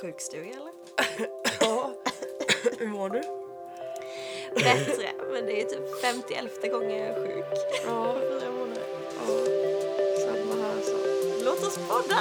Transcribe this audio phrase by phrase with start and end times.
[0.00, 0.72] Sjukstuga eller?
[1.60, 1.92] Ja.
[2.78, 3.20] Hur mår du?
[4.54, 7.44] Bättre, men det är typ 51 gången jag är sjuk.
[7.86, 8.14] Ja.
[8.20, 8.84] Fyra månader.
[9.18, 9.26] ja.
[10.18, 11.44] Samma här så.
[11.44, 12.20] Låt oss podda!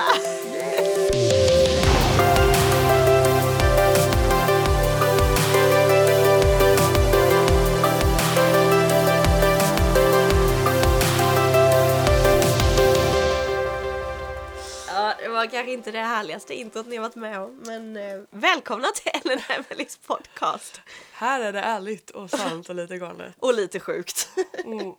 [15.44, 19.40] Var kanske inte det härligaste introt ni varit med om, men eh, välkomna till Ellen
[19.50, 20.82] Emelies podcast.
[21.14, 23.34] Här är det ärligt och sant och lite galet.
[23.40, 24.30] Och lite sjukt.
[24.66, 24.94] Mm.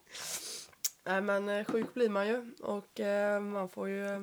[1.05, 4.23] Nej men eh, sjuk blir man ju och eh, man får ju eh,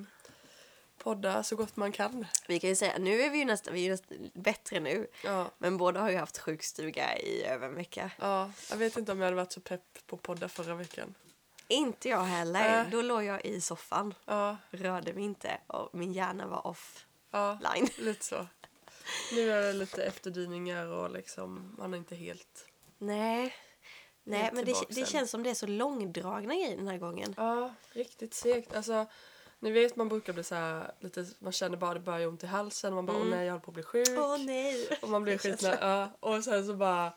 [0.98, 2.26] podda så gott man kan.
[2.48, 5.08] Vi kan ju säga, nu är vi ju nästan, vi är ju nästan bättre nu.
[5.24, 5.52] Ja.
[5.58, 8.12] Men båda har ju haft sjukstuga i över en vecka.
[8.20, 8.52] ja.
[8.70, 11.16] Jag vet inte om jag hade varit så pepp på podda förra veckan.
[11.72, 12.82] Inte jag heller.
[12.86, 12.90] Äh.
[12.92, 14.58] Då låg jag i soffan, Ja.
[14.72, 16.62] rörde mig inte och min hjärna var
[17.32, 17.52] Ja.
[17.60, 17.88] offline.
[18.06, 18.48] Lite så.
[19.34, 22.68] Nu är det lite efterdyningar och liksom man är inte helt...
[22.98, 23.56] Nej,
[24.24, 27.34] Nej men det, det känns som det är så långdragna grejer den här gången.
[27.38, 28.76] Ja, riktigt segt.
[28.76, 29.06] Alltså,
[29.60, 32.48] ni vet man brukar bli så här lite, man känner bara det börjar ont i
[32.48, 34.08] halsen och man bara åh nej jag håller på att bli sjuk.
[34.18, 34.88] Åh nej!
[35.02, 35.80] Och man blir skitnödig.
[35.82, 37.14] Ja, och sen så bara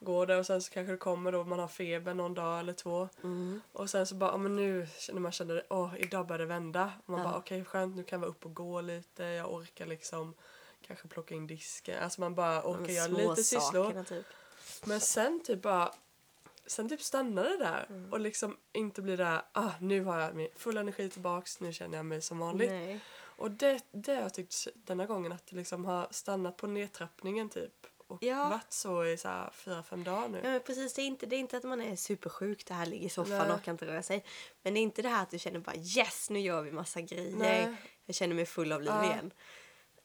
[0.00, 2.72] går det och sen så kanske det kommer då man har feber någon dag eller
[2.72, 3.08] två.
[3.22, 3.60] Mm.
[3.72, 6.92] Och sen så bara, ja, men nu när man känner åh idag börjar det vända.
[7.04, 7.24] Och man Ja.
[7.24, 9.24] bara okej skönt nu kan jag vara upp och gå lite.
[9.24, 10.34] Jag orkar liksom
[10.86, 12.02] kanske plocka in disken.
[12.02, 14.04] Alltså man bara orkar göra lite sysslor.
[14.04, 14.26] typ.
[14.84, 15.92] Men sen typ bara
[16.66, 18.12] Sen typ stannar det där Mm.
[18.12, 21.96] och liksom inte blir där ah nu har jag min full energi tillbaks, nu känner
[21.96, 22.70] jag mig som vanligt.
[22.70, 23.00] Nej.
[23.20, 27.48] Och det, det har jag tyckt denna gången att det liksom har stannat på nedtrappningen
[27.48, 27.79] typ.
[28.10, 28.48] Och Ja.
[28.48, 30.40] varit så i så fyra, fem dagar nu.
[30.44, 32.86] Ja, men precis, det är, inte, det är inte att man är supersjuk, det här
[32.86, 33.52] ligger i soffan Nej.
[33.52, 34.24] och kan inte röra sig.
[34.62, 37.00] Men det är inte det här att du känner bara yes, nu gör vi massa
[37.00, 37.36] grejer.
[37.36, 37.74] Nej.
[38.06, 39.04] Jag känner mig full av liv Ja.
[39.12, 39.30] igen.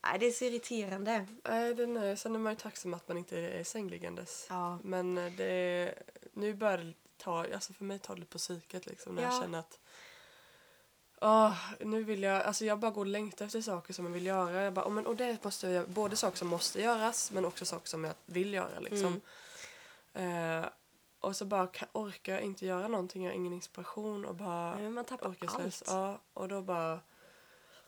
[0.03, 1.27] Nej, det är så irriterande.
[1.43, 4.45] Nej, den är, sen är man ju tacksam att man inte är sängliggandes.
[4.49, 4.79] Ja.
[4.83, 5.93] Men eh, det,
[6.33, 9.41] nu börjar det ta, alltså för mig tar det på psyket liksom när jag Ja.
[9.41, 9.79] känner att
[11.21, 14.25] Åh, nu vill jag, alltså jag bara går och längtar efter saker som jag vill
[14.25, 14.61] göra.
[14.63, 17.65] Jag bara, "Åh, men, och det måste jag både saker som måste göras men också
[17.65, 19.21] saker som jag vill göra liksom.
[20.13, 20.63] Mm.
[20.63, 20.69] Eh,
[21.19, 24.75] och så bara ka- orkar jag inte göra någonting, jag har ingen inspiration och bara
[24.75, 25.81] Nej, man tappar orkeslös.
[25.81, 25.83] allt.
[25.87, 26.99] Ja, och då bara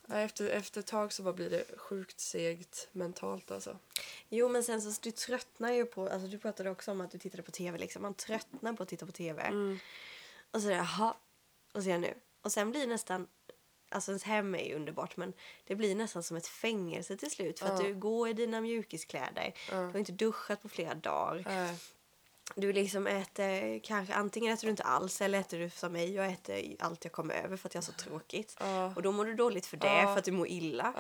[0.10, 3.78] efter, efter ett tag så bara blir det sjukt segt mentalt alltså.
[4.30, 7.18] Jo, men sen så du tröttnar ju på, alltså du pratade också om att du
[7.18, 8.02] tittade på tv liksom.
[8.02, 9.42] Man tröttnar på att titta på tv.
[9.42, 9.80] Mm.
[10.52, 11.14] Och så jaha,
[11.74, 12.14] och så är jag nu.
[12.47, 13.28] Och sen blir nästan,
[13.90, 15.34] alltså ens hem är ju underbart men
[15.66, 17.59] det blir nästan som ett fängelse till slut.
[17.59, 17.88] För att Ja.
[17.88, 21.44] du går i dina mjukiskläder, du har inte duschat på flera dagar.
[21.47, 21.75] Nej.
[22.56, 26.25] Du liksom äter, kanske antingen äter du inte alls eller äter du som mig och
[26.25, 28.57] äter allt jag kommer över för att jag har så tråkigt.
[28.96, 30.94] Och då mår du dåligt för det, för att du mår illa.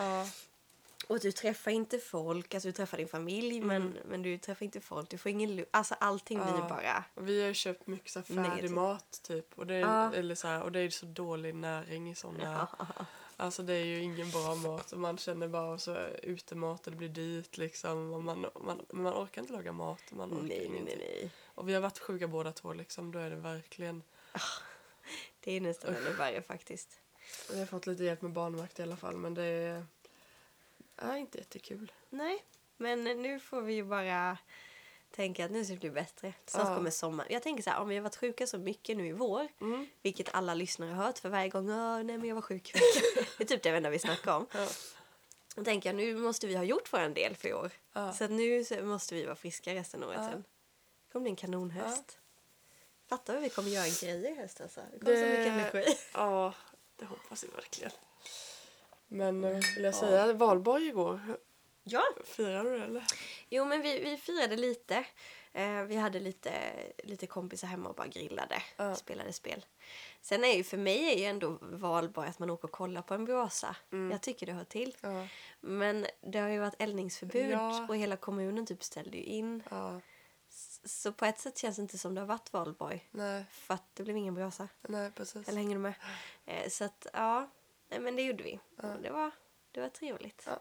[1.07, 1.13] Ja.
[1.15, 4.81] Och du träffar inte folk, alltså du träffar din familj men, men du träffar inte
[4.81, 6.61] folk, du får ingen Alltså allting blir Mm.
[6.61, 6.69] Ja.
[6.69, 7.03] bara...
[7.25, 9.57] Vi har ju köpt mycket så färdig mat typ.
[9.59, 10.13] Och det, är, Ja.
[10.13, 12.67] eller så här, och det är så dålig näring i sådana.
[13.39, 14.91] Alltså det är ju ingen bra mat.
[14.91, 18.13] Och man känner bara så utemat och det blir dyrt liksom.
[18.13, 20.01] Och man, man, man orkar inte laga mat.
[20.11, 21.31] och Man orkar Nej, nej, nej, nej.
[21.45, 23.11] Och vi har varit sjuka båda två liksom.
[23.11, 24.03] Då är det verkligen.
[25.39, 26.89] Det är nästan ännu värre faktiskt.
[27.51, 29.17] Vi har fått lite hjälp med barnvakt i alla fall.
[29.17, 29.85] Men det är,
[30.97, 31.91] är inte jättekul.
[32.09, 32.45] Nej,
[32.77, 34.37] men nu får vi ju bara
[35.11, 36.33] tänka att nu ska det bli bättre.
[36.45, 36.75] Snart Ja.
[36.75, 37.33] kommer sommaren.
[37.33, 39.87] Jag tänker så här, om vi har varit sjuka så mycket nu i vår, Mm.
[40.01, 43.23] vilket alla lyssnare har hört för varje gång, nej men jag var sjuk i veckan."
[43.37, 44.47] Det är typ det enda vi snackar om.
[44.53, 44.67] Ja.
[45.55, 47.71] Då tänker jag, nu måste vi ha gjort vår del för i år.
[47.93, 48.13] Ja.
[48.13, 50.29] Så att nu så måste vi vara friska resten av året Ja.
[50.29, 50.41] sen.
[51.07, 52.19] Det kommer bli en kanonhöst.
[53.09, 54.81] Fattar vad vi kommer göra grejer i höst alltså.
[54.93, 55.97] Det kommer så Det- mycket energi.
[56.13, 56.53] Ja,
[56.95, 57.91] det hoppas vi verkligen.
[59.07, 61.19] Men eh, vill jag säga valborg igår.
[61.83, 63.03] Ja, Firade du det, eller?
[63.49, 65.05] Jo, men vi, vi firade lite.
[65.53, 66.51] Eh, vi hade lite,
[67.03, 68.95] lite kompisar hemma och bara grillade, Ja.
[68.95, 69.65] spelade spel.
[70.21, 73.13] Sen är ju för mig är ju ändå valborg att man åker och kollar på
[73.13, 73.75] en brasa.
[74.11, 74.95] Jag tycker det hör till.
[75.01, 75.27] Ja.
[75.59, 77.85] Men det har ju varit eldningsförbud Ja.
[77.89, 79.63] och hela kommunen typ ställde ju in.
[79.69, 80.01] Ja.
[80.85, 83.07] Så på ett sätt känns det inte som det har varit valborg.
[83.11, 84.67] Nej, För att det blev ingen brasa.
[84.87, 85.47] nej precis.
[85.49, 85.93] Eller hänger du med?
[86.45, 87.49] Eh, så att ja,
[87.89, 88.59] nej, men det gjorde vi.
[88.77, 89.31] Och Det, var,
[89.71, 90.43] det var trevligt.
[90.47, 90.59] Ja.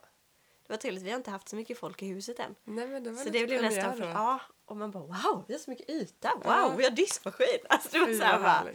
[0.66, 1.02] Det var trevligt.
[1.02, 2.54] Vi har inte haft så mycket folk i huset än.
[2.64, 4.00] Nej men det var Så det blev nästan...
[4.00, 4.06] då.
[4.06, 6.32] Ja, och man bara wow, vi har så mycket yta.
[6.34, 6.74] Wow, Ja.
[6.78, 7.58] vi har diskmaskin.
[7.68, 8.72] Alltså det var så här bara...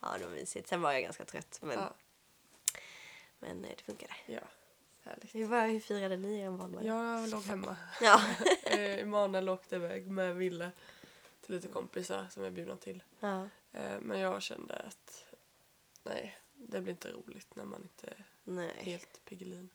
[0.00, 0.68] Ja, det var mysigt.
[0.68, 1.94] Sen var jag ganska trött, men, Ja,
[3.38, 4.12] men eh, det funkade.
[4.26, 4.40] ja.
[5.02, 5.34] Härligt.
[5.34, 6.86] Hur, var, hur firade ni er valborg?
[6.86, 7.76] Jag låg hemma.
[8.00, 8.20] Ja.
[8.64, 10.70] Eh, Emanuel åkte iväg med Ville
[11.46, 13.02] lite kompisar som är bjudna till.
[13.20, 13.48] Ja.
[13.72, 15.24] Eh, men jag kände att
[16.02, 16.36] nej,
[16.68, 18.74] det blir inte roligt när man inte är Nej.
[18.78, 19.70] helt Piggelin.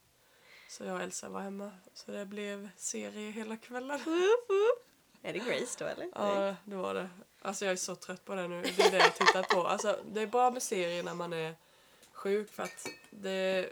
[0.70, 1.72] Så jag och Elsa var hemma.
[1.94, 4.00] Så det blev serie hela kvällen.
[5.22, 6.10] Är det Grace då eller?
[6.16, 7.10] Ja, det var det.
[7.42, 8.62] Alltså jag är så trött på det nu.
[8.62, 9.68] Det är det jag tittar på.
[9.68, 11.56] Alltså, det är bra med serier när man är
[12.12, 13.70] sjuk för att det,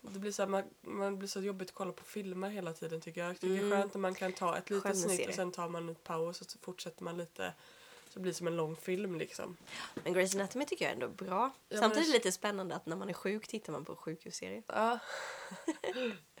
[0.00, 3.00] det blir så här, man, man blir så jobbigt att kolla på filmer hela tiden
[3.00, 3.30] tycker jag.
[3.30, 5.68] Jag tycker det är skönt när man kan ta ett litet snitt och sen tar
[5.68, 7.52] man en paus och så fortsätter man lite.
[8.16, 9.56] Så blir det som en lång film liksom.
[9.94, 11.50] Men Grey's Anatomy tycker jag ändå är bra.
[11.68, 13.96] men Samtidigt är det- det lite spännande att när man är sjuk tittar man på
[13.96, 14.62] sjukhusserie.
[14.66, 14.98] Ja.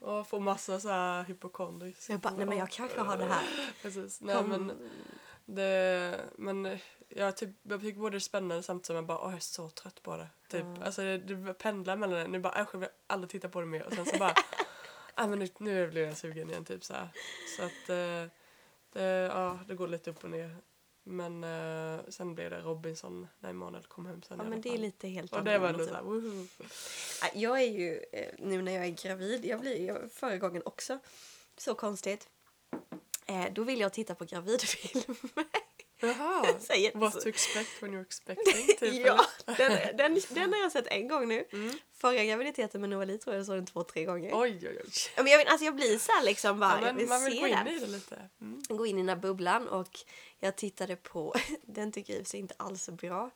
[0.00, 2.10] och får massa så här hypokondris.
[2.10, 3.44] Jag bara, nej men jag kanske har det här.
[3.82, 4.20] Precis.
[4.20, 4.90] Nej, Kom- men
[5.44, 6.78] det, men
[7.08, 9.40] jag, typ, jag tycker både det är spännande samtidigt som jag bara, åh jag är
[9.40, 10.28] så trött på det.
[10.48, 10.64] Typ.
[10.84, 12.28] Alltså det, det pendlar mellan det.
[12.28, 13.82] Nu bara, äsch jag vill aldrig titta på det mer.
[13.82, 14.34] Och sen så bara,
[15.14, 17.08] ah, men nu, nu blir jag sugen igen typ så här.
[17.56, 18.30] Så att eh,
[18.92, 19.02] det,
[19.34, 20.56] ja, det går lite upp och ner.
[21.08, 24.60] Men eh, sen blev det Robinson när Emanuel kom hem sen Ja i alla men
[24.60, 24.80] det är fall.
[24.80, 26.46] lite helt Och det var ändå annorlunda, såhär, woho.
[27.22, 30.62] Ja, Jag är ju, eh, nu när jag är gravid, jag blir jag, förra gången
[30.64, 30.98] också,
[31.56, 32.28] så konstigt.
[33.26, 35.14] Eh, då vill jag titta på gravidfilm.
[36.00, 36.42] Jaha,
[36.94, 39.06] what to expect when you're expecting typ.
[39.06, 39.26] ja,
[39.56, 41.44] den, den, den har jag sett en gång nu.
[41.52, 41.78] Mm.
[41.94, 44.30] Förra graviditeten med Novali tror jag jag såg den två, tre gånger.
[44.34, 44.90] Oj oj oj.
[45.16, 47.32] Men jag, alltså jag blir så här liksom bara, Ja, jag men vill man vill
[47.34, 47.68] se gå in den.
[47.68, 48.28] i det lite.
[48.40, 48.62] Mm.
[48.68, 49.98] Gå in i den här bubblan och
[50.40, 53.30] jag tittade på, den tycker jag sig inte alls så bra.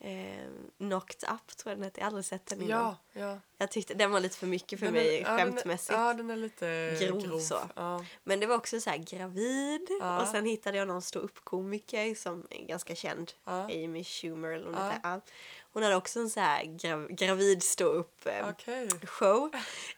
[0.00, 0.48] Eh,
[0.78, 2.80] Knocked Up tror jag den heter, jag har aldrig sett den innan.
[2.80, 3.38] Ja, ja.
[3.58, 5.92] Jag tyckte den var lite för mycket för Den mig är- skämtmässigt.
[5.92, 7.38] Ja, den är lite Grov grov.
[7.40, 7.58] så.
[7.76, 8.04] Ja.
[8.24, 10.20] Men det var också så här gravid Ja.
[10.22, 13.32] och sen hittade jag någon ståuppkomiker som är ganska känd.
[13.44, 13.64] Ja.
[13.64, 14.92] Amy Schumer eller vad Ja.
[15.02, 15.20] Ja.
[15.72, 18.88] Hon hade också en så här grav, gravid ståupp eh, Okej.
[19.04, 19.50] show.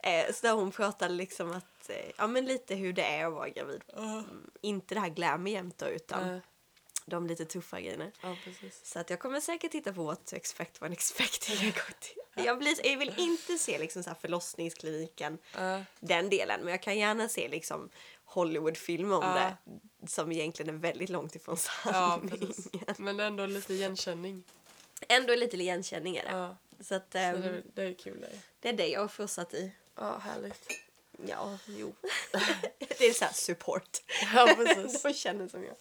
[0.03, 3.33] Eh, så där hon pratade liksom att, eh, ja men lite hur det är att
[3.33, 3.85] vara gravid.
[3.97, 4.23] Ja.
[4.61, 6.41] Inte det här glamour jämt då, utan Nej.
[7.11, 8.11] De lite tuffa grejerna.
[8.23, 8.37] Ja.
[8.83, 11.57] Så att jag kommer säkert titta på What to expect when expecting
[12.01, 12.45] till.
[12.45, 15.85] Jag, blir, jag vill inte se liksom så här förlossningskliniken, Ja.
[16.01, 16.61] den delen.
[16.61, 17.91] Men jag kan gärna se liksom
[18.25, 19.35] Hollywoodfilmer om Ja.
[20.01, 20.09] det.
[20.09, 22.39] Som egentligen är väldigt långt ifrån ja, sanningen.
[22.39, 22.69] precis.
[22.99, 24.45] Men ändå lite igenkänning.
[25.09, 26.31] Ändå lite igenkänning är det.
[26.31, 26.57] Ja.
[26.81, 28.21] Så att Så ehm, det, det är kul.
[28.21, 28.39] Det.
[28.61, 29.73] det är det jag har fortsatt i.
[29.97, 30.69] Ja, härligt.
[31.27, 31.95] Ja, jo.
[32.79, 33.99] det är så här support.
[34.35, 35.03] Ja, precis.
[35.03, 35.77] De känner som jag.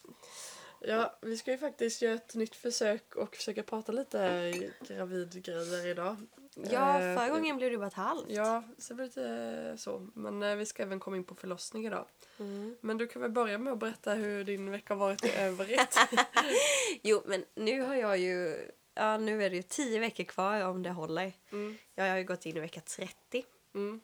[0.81, 4.53] Ja, vi ska ju faktiskt göra ett nytt försök och försöka prata lite
[4.87, 6.15] gravidgrejer idag.
[6.55, 8.25] Ja, Eh, förra gången blev det bara ett halvt.
[8.27, 10.07] Ja, så det blir lite så.
[10.13, 12.05] Men eh, vi ska även komma in på förlossning idag.
[12.39, 12.77] Mm.
[12.81, 15.97] Men du kan väl börja med att berätta hur din vecka har varit i övrigt.
[17.01, 18.67] Jo, men nu har jag ju...
[18.93, 21.33] Ja, nu är det ju tio veckor kvar om det håller.
[21.51, 21.77] Mm.
[21.95, 23.45] Jag har ju gått in i vecka 30.
[23.75, 24.01] Mm.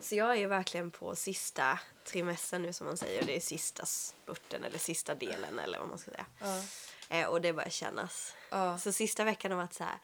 [0.00, 3.22] Så jag är ju verkligen på sista trimestern nu som man säger.
[3.24, 6.26] Det är sista spurten eller sista delen eller vad man ska säga.
[6.40, 6.62] Ja.
[7.08, 8.34] Eh, och det börjar kännas.
[8.50, 8.78] Ja.
[8.78, 9.98] Så sista veckan har varit så här...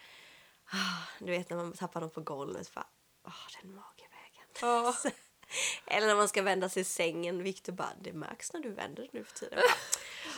[0.72, 2.74] ah, Du vet när man tappar något på golvet.
[2.74, 2.86] Bara,
[3.22, 4.46] ah, den magevägen.
[4.60, 4.96] Ja.
[5.86, 7.42] Eller när man ska vända sig i sängen.
[7.42, 9.58] Victor bara, det märks när du vänder dig nu för tiden.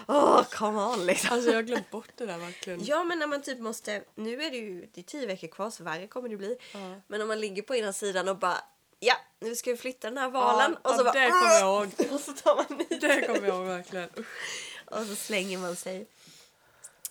[0.08, 1.34] Åh, oh, come on liksom.
[1.34, 2.84] Alltså jag har glömt bort det där verkligen.
[2.84, 4.04] Ja, men när man typ måste...
[4.14, 6.56] Nu är det ju det är tio veckor kvar, så värre kommer det bli.
[6.72, 7.00] Ja.
[7.06, 8.58] Men om man ligger på ena sidan och bara...
[9.04, 10.76] Ja, nu ska vi flytta den här valen.
[10.84, 11.20] Ja, och så ja, bara...
[11.20, 12.12] det kommer jag ihåg.
[12.14, 14.08] Och så tar man Det kommer jag ihåg verkligen.
[14.84, 16.06] Och så slänger man sig.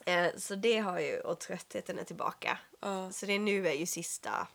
[0.05, 1.19] Eh, så det har ju...
[1.19, 2.59] Och tröttheten är tillbaka.
[2.79, 3.11] Ja.
[3.11, 4.47] Så det nu är ju sista...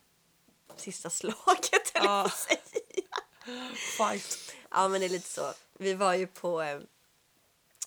[0.76, 2.30] Sista slaget, eller Ja.
[2.30, 2.58] säga.
[3.74, 4.54] Fight.
[4.70, 5.52] Ja, men det är lite så.
[5.78, 6.62] Vi var ju på...
[6.62, 6.80] Eh,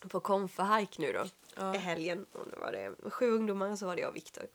[0.09, 1.25] på konfahike nu då.
[1.55, 1.75] Ja.
[1.75, 2.25] I helgen.
[2.31, 4.47] Och då var det sju ungdomar och så var det jag och Viktor.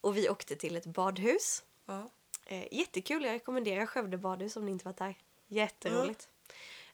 [0.00, 1.62] Och vi åkte till ett badhus.
[1.86, 2.10] Ja.
[2.50, 5.14] Eh, jättekul, jag rekommenderar Skövde badhus om ni inte varit där.
[5.48, 6.28] Jätteroligt.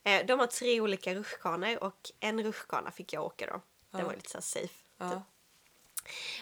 [0.05, 3.61] Eh, de har tre olika rutschkanor och en rutschkana fick jag åka då.
[3.91, 4.75] Den var lite så safe.
[4.99, 5.19] Typ.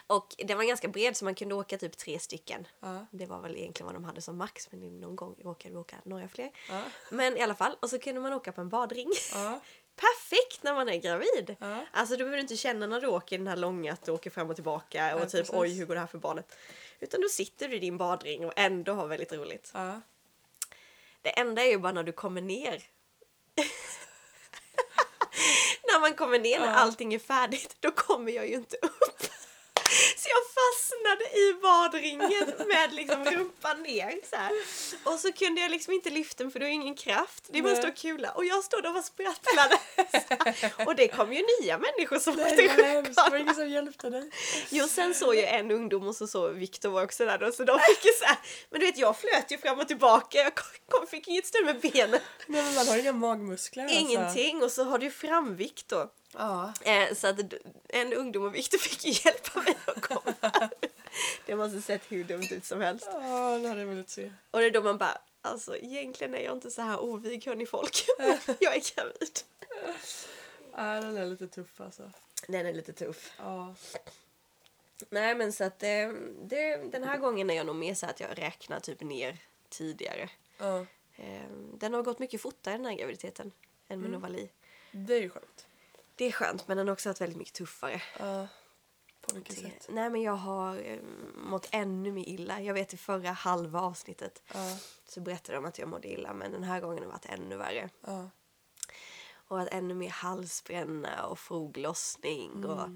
[0.06, 2.66] Och den var ganska bred så man kunde åka typ tre stycken.
[2.80, 3.06] Ja.
[3.10, 5.96] Det var väl egentligen vad de hade som max men någon gång råkade vi åka
[6.04, 6.50] några fler.
[6.68, 6.82] Ja.
[7.10, 9.10] Men i alla fall, och så kunde man åka på en badring.
[9.32, 9.60] Ja.
[9.96, 11.56] Perfekt när man är gravid!
[11.92, 14.50] Alltså du behöver inte känna när du åker den här långa att du åker fram
[14.50, 15.54] och tillbaka och typ precis.
[15.54, 16.56] oj hur går det här för barnet?
[17.04, 19.70] Utan då sitter du i din badring och ändå har väldigt roligt.
[19.74, 20.00] Ja.
[21.22, 22.82] Det enda är ju bara när du kommer ner.
[25.82, 29.03] när man kommer ner när allting är färdigt, då kommer jag ju inte upp.
[30.24, 34.52] Så jag fastnade i badringen med liksom rumpan ner så här.
[35.04, 37.48] Och så kunde jag liksom inte lyfta den för det ju ingen kraft.
[37.48, 38.30] Det bara en stor kula.
[38.30, 39.78] Och jag stod och sprattlade.
[40.86, 42.76] och det kom ju nya människor som åkte hemskt.
[42.76, 43.38] Det var rutschkana.
[43.38, 44.30] ingen som hjälpte dig.
[44.70, 47.64] Jo, sen såg jag en ungdom och så såg Viktor var också där då, så
[47.64, 48.38] de fick ju så här,
[48.70, 50.38] Men du vet, jag flöt ju fram och tillbaka.
[50.38, 50.54] Jag
[50.88, 52.20] kom, fick inget stöd med benen.
[52.46, 53.84] Nej, men man har inga magmuskler.
[53.84, 53.98] Alltså.
[53.98, 54.62] Ingenting.
[54.62, 56.10] Och så har du ju framvikt då.
[56.36, 56.72] Ja.
[56.82, 57.40] Eh, så att
[57.88, 60.34] en ungdom och Viktor fick hjälpa mig att komma
[61.46, 63.08] Det måste sett hur dumt ut som helst.
[63.12, 64.32] Ja, det hade jag velat se.
[64.50, 67.66] Och det är då man bara, alltså egentligen är jag inte så här ovig hörni
[67.66, 68.06] folk.
[68.60, 69.40] jag är gravid.
[70.76, 72.10] Ja, den är lite tuff alltså.
[72.48, 73.32] Den är lite tuff.
[73.38, 73.74] Ja.
[75.10, 76.08] Nej men så att eh,
[76.42, 79.38] det, den här gången är jag nog mer så att jag räknar typ ner
[79.68, 80.28] tidigare.
[80.58, 80.86] ja.
[81.16, 83.52] Eh, den har gått mycket fortare den här graviditeten
[83.88, 84.48] än med Novali.
[84.90, 85.66] Det är ju skönt.
[86.14, 88.02] Det är skönt men den har också varit väldigt mycket tuffare.
[88.18, 88.46] Ja.
[89.20, 89.86] På vilket Det, sätt?
[89.88, 90.98] nej men jag har eh,
[91.34, 92.60] mått ännu mer illa.
[92.60, 94.78] Jag vet i förra halva avsnittet Ja.
[95.08, 97.56] så berättade de att jag mådde illa men den här gången har det varit ännu
[97.56, 97.90] värre.
[98.00, 98.30] Ja.
[99.48, 102.88] Och att ännu mer halsbränna och foglossning och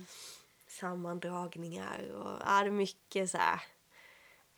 [0.67, 3.61] sammandragningar och ja, det är mycket så här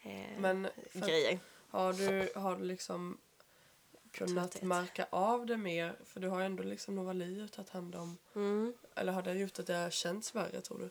[0.03, 1.39] eh, Men för, grejer.
[1.71, 3.19] har, du, har du liksom
[4.13, 4.69] kunnat Trötthet.
[4.69, 5.97] märka av det mer?
[6.05, 8.19] För du har ju ändå liksom Novali att tagit hand om.
[8.35, 8.75] Mm.
[8.95, 10.91] Eller har det gjort att det har känts värre tror du?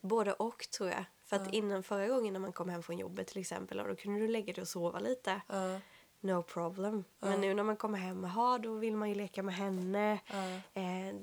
[0.00, 1.04] Både och tror jag.
[1.24, 3.96] För att innan förra gången när man kom hem från jobbet till exempel och då
[3.96, 5.40] kunde du lägga dig och sova lite.
[5.46, 5.80] Ja.
[6.22, 7.04] No problem.
[7.18, 10.20] Men nu när man kommer hem, aha, då vill man ju leka med henne.
[10.26, 10.80] Ja.
[10.80, 11.14] Eh,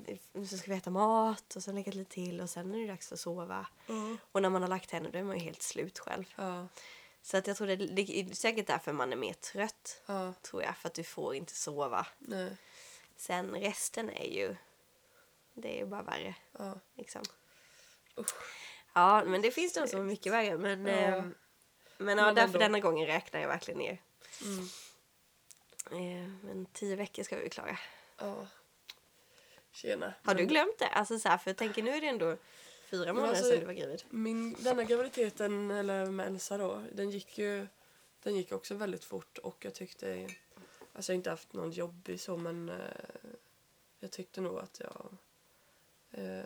[0.46, 3.12] så ska vi äta mat och sen lägga lite till och sen är det dags
[3.12, 3.66] att sova.
[4.32, 6.24] Och när man har lagt henne då är man ju helt slut själv.
[7.28, 10.02] Så att jag tror det, det är säkert därför man är mer trött.
[10.06, 10.32] Ja.
[10.42, 12.06] Tror jag, för att du får inte sova.
[12.18, 12.56] Nej.
[13.16, 14.56] Sen resten är ju,
[15.54, 16.34] det är ju bara värre.
[16.58, 16.80] Ja.
[16.94, 17.22] Liksom.
[18.18, 18.34] Usch.
[18.92, 20.58] Ja, men det finns de som är mycket värre.
[20.58, 20.94] Men, Ja.
[20.94, 21.24] eh,
[21.98, 22.58] men ja, Men därför ändå.
[22.58, 24.02] denna gången räknar jag verkligen ner.
[24.42, 24.62] Mm.
[25.90, 27.78] Eh, men tio veckor ska vi klara.
[28.18, 28.46] Ja.
[29.72, 30.14] Tjena.
[30.24, 30.88] Har du glömt det?
[30.88, 32.36] Alltså så här, för jag tänker nu är det ändå
[32.90, 34.02] fyra månader alltså- sedan du var gravid.
[34.10, 37.66] Min, denna graviditeten, eller med Elsa då, den gick ju
[38.22, 40.28] den gick också väldigt fort och jag tyckte,
[40.92, 42.76] alltså jag har inte haft någon jobbig så men eh,
[43.98, 45.16] jag tyckte nog att jag,
[46.10, 46.44] eh,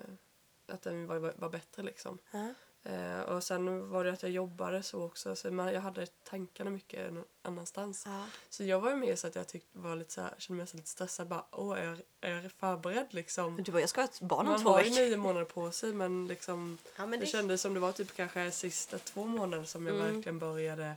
[0.66, 2.18] att den var, var bättre liksom.
[2.30, 2.54] Ja.
[2.84, 6.70] Eh, och sen var det att jag jobbade så också, så man, jag hade tankarna
[6.70, 8.02] mycket någon annanstans.
[8.06, 8.24] Ja.
[8.50, 10.66] Så jag var ju med så att jag tyckte, var lite så här, kände mig
[10.66, 13.62] så lite stressad, bara åh är, jag- är jag förberedd liksom?
[13.62, 15.02] Du bara, jag ska ha ett barn om Man två har ju veckor.
[15.04, 18.16] nio månader på sig men liksom Ja, men det det, kändes som det var typ
[18.16, 20.14] kanske sista två månader som jag Mm.
[20.14, 20.94] verkligen började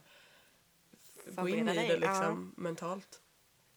[1.25, 3.21] gå in i det liksom mentalt.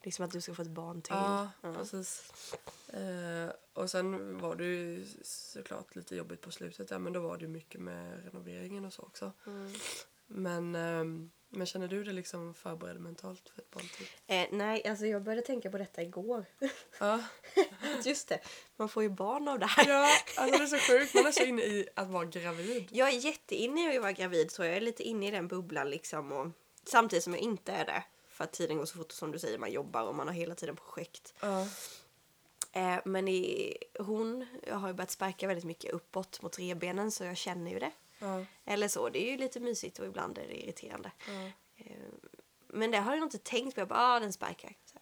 [0.08, 1.14] Liksom att du ska få ett barn till.
[1.14, 1.74] Ja, Ja.
[1.74, 2.32] precis.
[2.88, 7.36] Eh, och sen var det ju såklart lite jobbigt på slutet där men då var
[7.36, 9.32] det ju mycket med renoveringen och så också.
[9.46, 9.72] Mm.
[10.26, 14.06] Men, ehm, men känner du dig liksom förberedd mentalt för ett barn till?
[14.26, 16.44] Eh, nej, alltså jag började tänka på detta igår.
[17.00, 17.20] Ja.
[18.04, 18.40] Just det,
[18.76, 19.88] man får ju barn av det här.
[19.88, 21.14] ja, alltså det är så sjukt.
[21.14, 22.88] Man är så inne i att vara gravid.
[22.92, 24.66] Jag är jätteinne i att vara gravid jag.
[24.66, 26.32] Jag är lite inne i den bubblan liksom.
[26.32, 26.48] Och,
[26.84, 28.04] samtidigt som jag inte är det.
[28.38, 30.54] För att tiden går så fort som du säger, man jobbar och man har hela
[30.54, 31.35] tiden projekt.
[31.40, 31.66] Ja.
[32.73, 37.25] Eh, men i, hon jag har ju börjat sparka väldigt mycket uppåt mot revbenen så
[37.25, 37.90] jag känner ju det.
[38.18, 38.45] Ja.
[38.64, 41.11] Eller så, det är ju lite mysigt och ibland är det irriterande.
[41.26, 41.50] Ja.
[41.76, 41.97] Eh,
[42.66, 43.80] men det har jag inte tänkt på.
[43.80, 44.76] Jag bara, ah, den sparkar.
[44.85, 44.99] Så.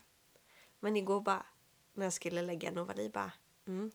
[0.81, 1.47] Men igår bara,
[1.93, 3.33] när jag skulle lägga Novali bara,
[3.67, 3.91] mm,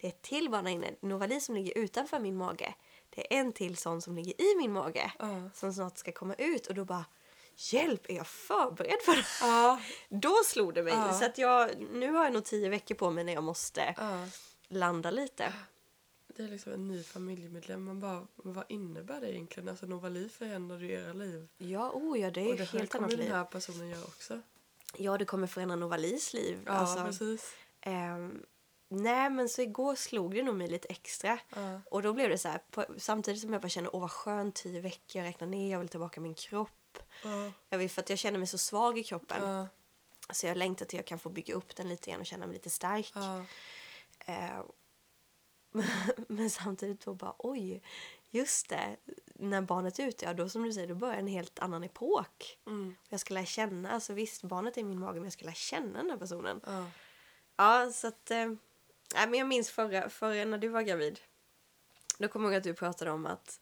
[0.00, 0.94] det är ett till där inne.
[1.00, 2.74] Novali som ligger utanför min mage.
[3.10, 5.12] Det är en till sån som ligger i min mage.
[5.18, 5.50] Ja.
[5.54, 7.04] Som snart ska komma ut och då bara,
[7.72, 9.26] hjälp, är jag förberedd för det?
[9.40, 9.80] Ja.
[10.08, 10.92] Då slog det mig.
[10.92, 11.12] Ja.
[11.12, 14.26] Så att jag, nu har jag nog tio veckor på mig när jag måste Ja.
[14.68, 15.52] landa lite.
[16.36, 17.84] Det är liksom en ny familjemedlem.
[17.84, 19.68] Man bara, vad innebär det egentligen?
[19.68, 21.48] Alltså Novali förändrade ju era liv.
[21.58, 23.34] Ja, oh ja, det är och det helt kommer annat den liv.
[23.34, 24.40] här personen göra också.
[24.96, 26.58] Ja, det kommer förändra Novalis liv.
[26.66, 27.54] Ja, alltså, precis.
[27.80, 28.42] Ehm,
[28.90, 31.38] nej, men så igår slog det nog mig lite extra.
[31.54, 31.80] Ja.
[31.90, 34.54] Och då blev det så här, på, samtidigt som jag bara kände, åh vad skönt,
[34.54, 36.98] tio veckor, jag räknar ner, jag vill tillbaka min kropp.
[37.24, 37.52] Ja.
[37.68, 39.42] Jag vill, för att jag känner mig så svag i kroppen.
[39.42, 39.68] Ja.
[40.32, 42.54] Så jag längtar till jag kan få bygga upp den lite igen och känna mig
[42.54, 43.12] lite stark.
[44.26, 44.64] Ehm,
[46.28, 47.82] men samtidigt då bara, oj,
[48.30, 48.96] just det,
[49.34, 52.58] när barnet är ute, ja då som du säger, då börjar en helt annan epok.
[52.66, 52.94] Mm.
[53.08, 55.54] Jag ska lära känna, alltså visst, barnet är i min mage, men jag ska lära
[55.54, 56.60] känna den här personen.
[56.66, 56.86] Ja.
[57.56, 58.30] Ja, så att...
[59.14, 61.20] Nej, men jag minns förra, förra när du var gravid.
[62.18, 63.60] Då kommer jag ihåg att du pratade om att,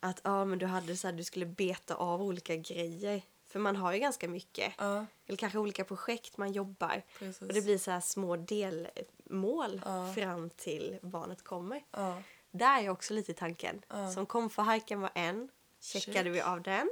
[0.00, 3.22] att ja, men du, hade så här, du skulle beta av olika grejer.
[3.46, 4.72] För man har ju ganska mycket.
[4.78, 7.02] Ja, Eller kanske olika projekt man jobbar.
[7.18, 7.42] precis.
[7.42, 10.12] Och det blir så här små delmål Ja.
[10.14, 11.82] fram till barnet kommer.
[11.90, 12.22] Ja.
[12.50, 13.82] Där är också lite tanken.
[14.14, 15.48] Som kom för hajken var en.
[15.80, 16.34] Checkade Check.
[16.34, 16.90] vi av den.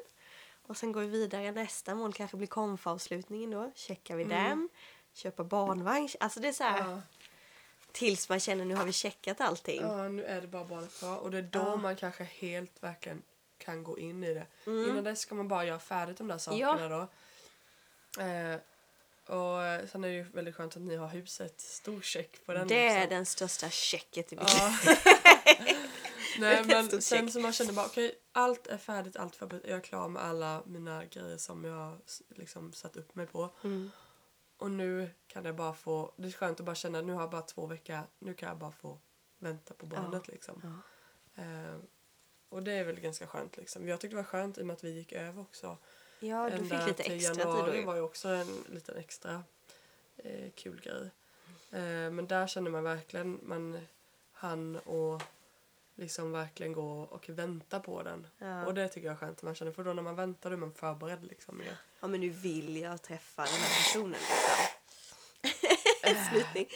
[0.66, 1.52] Och sen går vi vidare.
[1.52, 3.72] Nästa mål kanske blir konfavslutningen då.
[3.74, 4.38] Checkar vi Mm.
[4.48, 4.68] den.
[5.12, 6.08] Köpa barnvagn.
[6.20, 7.02] Alltså det är så här.
[7.92, 9.80] Tills man känner nu har vi checkat allting.
[9.82, 11.16] ja, nu är det bara barnet kvar.
[11.18, 11.76] Och det är då Ja.
[11.76, 13.22] man kanske helt verkligen
[13.58, 14.46] kan gå in i det.
[14.66, 16.88] Innan dess ska man bara göra färdigt de där sakerna Ja.
[16.88, 18.22] då.
[18.22, 18.56] Eh,
[19.26, 21.60] Och sen är det ju väldigt skönt att ni har huset.
[21.60, 22.68] Stor check på den.
[22.68, 23.16] Det är liksom.
[23.16, 24.74] den största checket i mitt Ja.
[26.38, 29.62] Nej Stor men sen så man kände bara okej allt är färdigt, allt förberett.
[29.66, 31.98] Jag är klar med alla mina grejer som jag
[32.36, 33.50] liksom satt upp mig på.
[33.64, 33.90] Mm.
[34.62, 37.30] Och nu kan jag bara få, det är skönt att bara känna nu har jag
[37.30, 38.98] bara två veckor, nu kan jag bara få
[39.38, 40.62] vänta på barnet liksom.
[40.64, 41.42] Ja.
[41.42, 41.76] Eh,
[42.48, 43.88] och det är väl ganska skönt liksom.
[43.88, 45.76] Jag tyckte det var skönt i och med att vi gick över också.
[46.20, 47.84] Ja, du Ända fick lite till extra tid januari då ju.
[47.84, 49.44] var ju också en liten extra
[50.16, 51.10] eh, kul grej.
[51.70, 53.86] Eh, men där kände man verkligen, man
[54.32, 55.22] han och
[56.02, 58.26] liksom verkligen gå och vänta på den.
[58.38, 58.66] Ja.
[58.66, 59.42] Och det tycker jag är skönt.
[59.42, 61.62] Man känner, för då när man väntar då är man förberedd liksom.
[62.00, 64.66] Ja, men nu vill jag träffa den här personen liksom.
[66.30, 66.68] Slutning.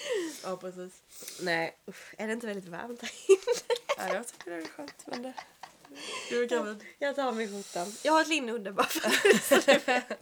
[0.44, 1.02] Ja, precis.
[1.40, 3.38] Nej, usch, är det inte väldigt varmt här inne?
[3.98, 5.06] Ja, jag tycker det är skönt.
[5.06, 5.34] Men det,
[6.30, 6.84] du är gravid.
[6.98, 7.92] Jag tar mig skjortan.
[8.02, 10.16] Jag har ett linne under bara för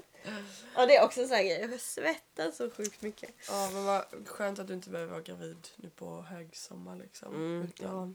[0.74, 1.68] Ja, det är också en sån här grej.
[1.70, 3.30] Jag svettas så sjukt mycket.
[3.48, 7.34] Ja, men vad skönt att du inte behöver vara gravid nu på högsommar liksom.
[7.34, 8.08] Mm, ja.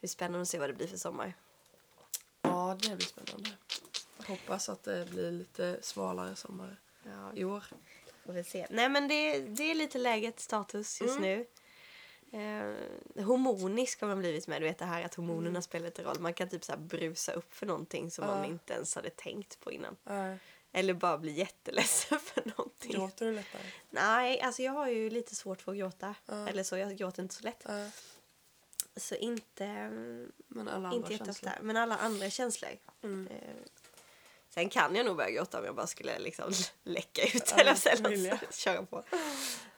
[0.00, 1.34] Det är spännande att se vad det blir för sommar.
[2.42, 3.50] ja, det blir spännande.
[4.26, 7.64] Hoppas att det blir lite svalare sommar Ja, i år.
[8.26, 8.66] får vi se.
[8.70, 11.22] Nej, men det, det är lite läget status just Mm.
[11.22, 11.46] nu.
[12.32, 14.62] Eh, hormonisk har man blivit med.
[14.62, 15.62] Du vet det här att hormonerna Mm.
[15.62, 16.18] spelar lite roll.
[16.20, 18.34] Man kan typ så brusa upp för någonting som Ja.
[18.34, 19.96] man inte ens hade tänkt på innan.
[20.04, 20.38] Nej,
[20.72, 22.92] Eller bara bli jätteledsen för någonting.
[22.92, 23.62] gråter du lättare?
[23.90, 26.14] Nej, alltså jag har ju lite svårt för att gråta.
[26.26, 26.48] Ja.
[26.48, 27.64] Eller så, jag gråter inte så lätt.
[28.98, 31.52] Så inte, mm, men alla andra inte jätteofta.
[31.62, 32.70] Men alla andra känslor.
[33.02, 33.26] Mm.
[33.30, 33.54] Eh,
[34.48, 36.52] sen kan jag nog börja gråta om jag bara skulle liksom
[36.82, 38.40] läcka ut Ja, eller vilja.
[38.52, 39.04] köra på.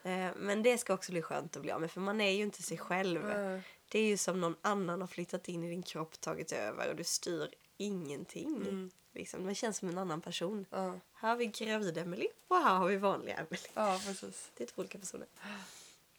[0.03, 2.43] Eh, men det ska också bli skönt att bli av med för man är ju
[2.43, 3.23] inte sig själv.
[3.25, 3.61] Nej.
[3.89, 6.95] Det är ju som någon annan har flyttat in i din kropp, tagit över och
[6.95, 8.55] du styr ingenting.
[8.55, 8.91] Mm.
[9.13, 10.65] Liksom, man känns som en annan person.
[10.69, 13.61] Ja, Här har vi gravid Emily och här har vi vanliga Emily.
[13.73, 14.51] ja, precis.
[14.57, 15.27] Det är två olika personer.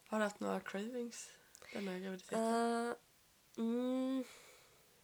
[0.09, 1.29] Har du haft några cravings
[1.73, 2.45] denna graviditeten?
[2.45, 2.95] Uh,
[3.57, 4.25] mm,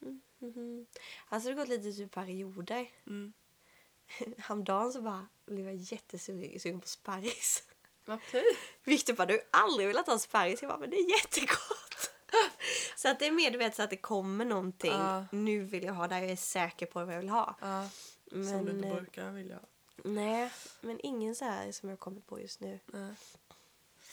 [0.03, 0.87] mm, mhm.
[1.29, 2.91] Alltså det har gått lite typ perioder.
[3.07, 3.33] Mm.
[4.39, 7.63] Häromdagen så bara blev jag jättesugen på sparris.
[8.07, 8.45] Okej.
[8.85, 10.63] Victor bara, du har aldrig velat ha sparris.
[10.63, 12.11] Jag bara, men det är jättegott.
[12.97, 14.93] så att det är mer du vet så att det kommer någonting.
[14.93, 15.27] Ja.
[15.33, 17.57] Nu vill jag ha det jag är säker på vad jag vill ha.
[17.61, 17.89] Ja,
[18.31, 19.61] som du Men, inte eh, brukar vilja.
[19.97, 20.51] nej,
[20.81, 22.81] men ingen så här som jag kommit på just nu.
[22.87, 23.15] Nej.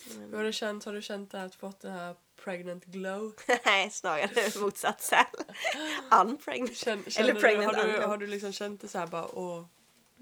[0.10, 0.86] Men, Hur har du känt?
[0.86, 3.34] Har du känt här att fått den här pregnant glow?
[3.66, 5.26] nej, snarare motsatsen.
[6.22, 6.78] Unpregnant.
[6.78, 9.28] Känn, Eller känner du, pregnant har, du, har du liksom känt det så här bara
[9.38, 9.66] åh,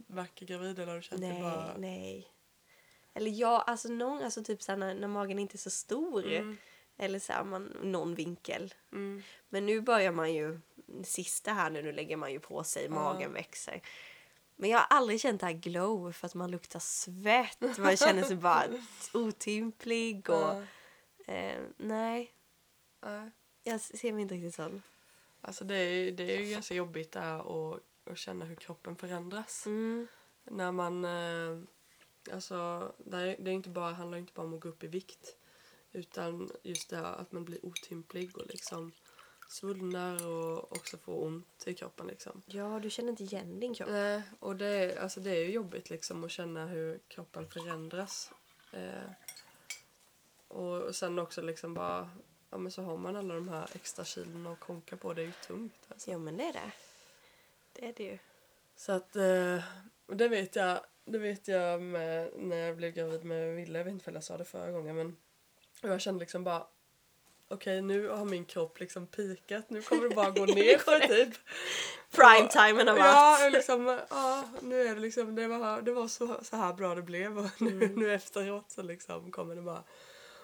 [0.07, 1.77] vacker gravid eller har du känt det Nej, bara...
[1.77, 2.27] nej.
[3.13, 6.25] Eller ja, alltså någon, alltså typ såhär när, när magen inte är så stor.
[6.25, 6.57] Mm,
[6.97, 8.73] Eller såhär man, någon vinkel.
[8.91, 10.59] mm, Men nu börjar man ju,
[11.03, 13.81] sista här nu, nu lägger man ju på sig, magen växer.
[14.55, 17.77] Men jag har aldrig känt det här glow för att man luktar svett.
[17.77, 18.63] Man känner sig bara
[19.13, 20.35] otymplig och...
[20.35, 20.63] ja,
[21.25, 22.31] Eh, nej,
[23.01, 23.31] nej.
[23.63, 24.81] jag ser mig inte riktigt sån.
[25.41, 29.65] Alltså det är, det är ju ganska jobbigt där att, att känna hur kroppen förändras.
[29.65, 30.07] Mm.
[30.43, 31.05] När man...
[31.05, 31.59] Eh,
[32.31, 34.87] alltså, det, är, det är inte bara, handlar inte bara om att gå upp i
[34.87, 35.37] vikt.
[35.91, 38.91] Utan just det här att man blir otymplig och liksom
[39.49, 42.41] svullnar och också får ont i kroppen liksom.
[42.45, 43.89] Ja, du känner inte igen din kropp.
[43.89, 48.31] Nej, och det är, alltså det är ju jobbigt liksom att känna hur kroppen förändras.
[48.71, 49.11] Eh,
[50.53, 52.09] och sen också liksom bara,
[52.49, 55.25] ja men så har man alla de här extra kilona och konka på, det är
[55.25, 56.11] ju tungt alltså.
[56.11, 56.71] Jo, men det är det.
[57.73, 58.17] Det är det ju.
[58.75, 59.63] Så att, eh,
[60.07, 63.91] det vet jag, det vet jag med, när jag blev gravid med Wille, jag vet
[63.93, 65.15] inte om jag sa det förra gången men
[65.81, 66.67] jag kände liksom bara
[67.47, 71.35] okej nu har min kropp liksom pikat, nu kommer det bara gå ner för typ.
[72.11, 73.41] Primetimen har varit.
[73.41, 76.95] Ja, liksom, ja, nu är det liksom, det var, det var så, så här bra
[76.95, 77.93] det blev och nu, Mm.
[77.99, 79.83] nu efteråt så liksom kommer det bara.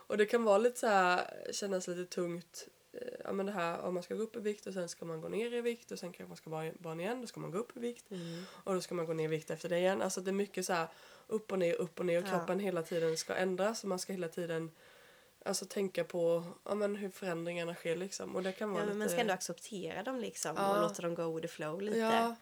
[0.10, 3.80] Och det kan vara lite så här, kännas lite tungt, eh, ja men det här
[3.82, 5.91] om man ska gå upp i vikt och sen ska man gå ner i vikt
[5.91, 8.12] och sen kanske man ska vara barn igen, då ska man gå upp i vikt
[8.12, 8.43] Mm.
[8.63, 10.02] och då ska man gå ner i vikt efter det igen.
[10.02, 10.88] Alltså det är mycket så här
[11.28, 12.32] upp och ner, upp och ner och Ja.
[12.32, 14.72] kroppen hela tiden ska ändras och man ska hela tiden
[15.45, 18.36] Alltså tänka på ja, men hur förändringarna sker liksom.
[18.36, 19.00] Och det kan vara Ja, men lite...
[19.00, 20.76] man ska ändå acceptera dem liksom Ja.
[20.76, 21.98] och låta dem go with the flow lite.
[21.98, 22.36] Ja,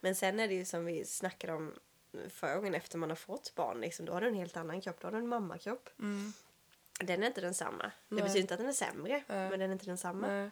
[0.00, 1.74] Men sen är det ju som vi snackade om
[2.30, 3.80] förra gången efter man har fått barn.
[3.80, 4.96] Liksom, då har du en helt annan kropp.
[5.00, 5.88] Då har du en mammakropp.
[5.98, 6.32] mm,
[6.98, 7.82] Den är inte densamma.
[7.82, 8.22] Det Nej.
[8.22, 9.50] betyder inte att den är sämre, Nej.
[9.50, 10.26] men den är inte densamma.
[10.26, 10.50] nej.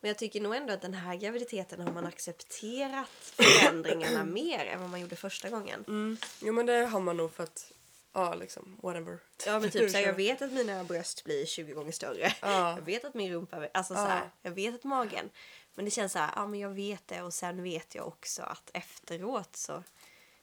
[0.00, 4.80] Men jag tycker nog ändå att den här graviditeten har man accepterat förändringarna mer än
[4.80, 5.84] vad man gjorde första gången.
[5.88, 6.16] Mm.
[6.40, 7.72] Jo men det har man nog för att,
[8.12, 9.18] ja liksom, whatever.
[9.46, 12.32] Ja men typ såhär, jag vet att mina bröst blir 20 gånger större.
[12.42, 12.74] Ja.
[12.76, 13.98] Jag vet att min rumpa, alltså Ja.
[14.04, 15.30] såhär, jag vet att magen.
[15.74, 18.70] Men det känns såhär, ja men jag vet det och sen vet jag också att
[18.74, 19.82] efteråt så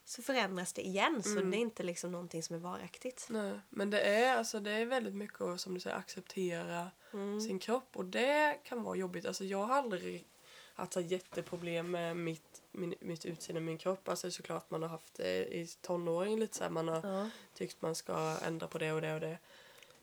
[0.10, 1.24] så förändras det igen.
[1.24, 1.52] Så Mm.
[1.52, 3.28] det är inte liksom någonting som är varaktigt.
[3.30, 7.41] Nej, men det är, alltså, det är väldigt mycket att som du säger, acceptera Mm.
[7.41, 7.89] sin kropp.
[7.98, 9.26] Och det kan vara jobbigt.
[9.26, 10.28] Alltså, jag har aldrig
[10.74, 14.10] haft så jätteproblem med mitt, min, mitt utseende, min kropp.
[14.10, 17.30] Alltså, såklart man har haft det i tonåring lite så här, Man har Ja.
[17.54, 19.38] tyckt man ska ändra på det och det och det.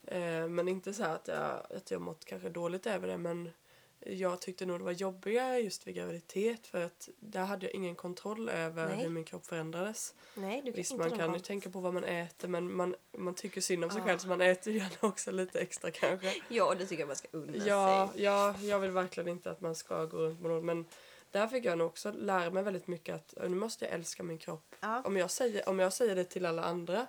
[0.06, 3.18] Eh, men inte så att jag, att jag mått kanske dåligt över det.
[3.18, 3.50] Men
[4.00, 6.66] jag tyckte nog det var jobbigare just vid graviditet.
[6.66, 8.96] För att där hade jag ingen kontroll över Nej.
[8.96, 10.14] hur min kropp förändrades.
[10.34, 13.60] Nej, du Visst, man kan ju tänka på vad man äter men man, man tycker
[13.60, 14.04] synd om sig Ja.
[14.06, 16.34] själv så man äter ju gärna också lite extra kanske.
[16.48, 18.22] Ja, det tycker jag man ska unna Ja, sig.
[18.22, 20.84] ja, jag vill verkligen inte att man ska gå runt med något men
[21.30, 24.22] där fick jag nog också lära mig väldigt mycket att "Ö, nu måste jag älska
[24.22, 24.74] min kropp.
[24.80, 25.02] Ja.
[25.04, 27.06] Om, jag säger, om jag säger det till alla andra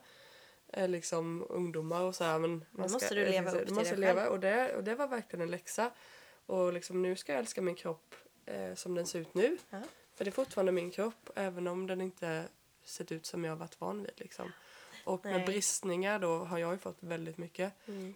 [0.73, 4.01] eh, liksom ungdomar och så här, men man måste du leva upp till måste det
[4.01, 4.31] leva själv.
[4.33, 5.91] och det, och det var verkligen en läxa.
[6.47, 9.57] Och liksom nu ska jag älska min kropp eh, som den ser ut nu.
[9.69, 9.81] Ja.
[10.15, 12.47] För det är fortfarande min kropp även om den inte
[12.83, 14.51] sett ut som jag varit van vid liksom.
[15.05, 15.45] Och med Nej.
[15.45, 17.73] bristningar då har jag ju fått väldigt mycket.
[17.87, 18.13] Mm.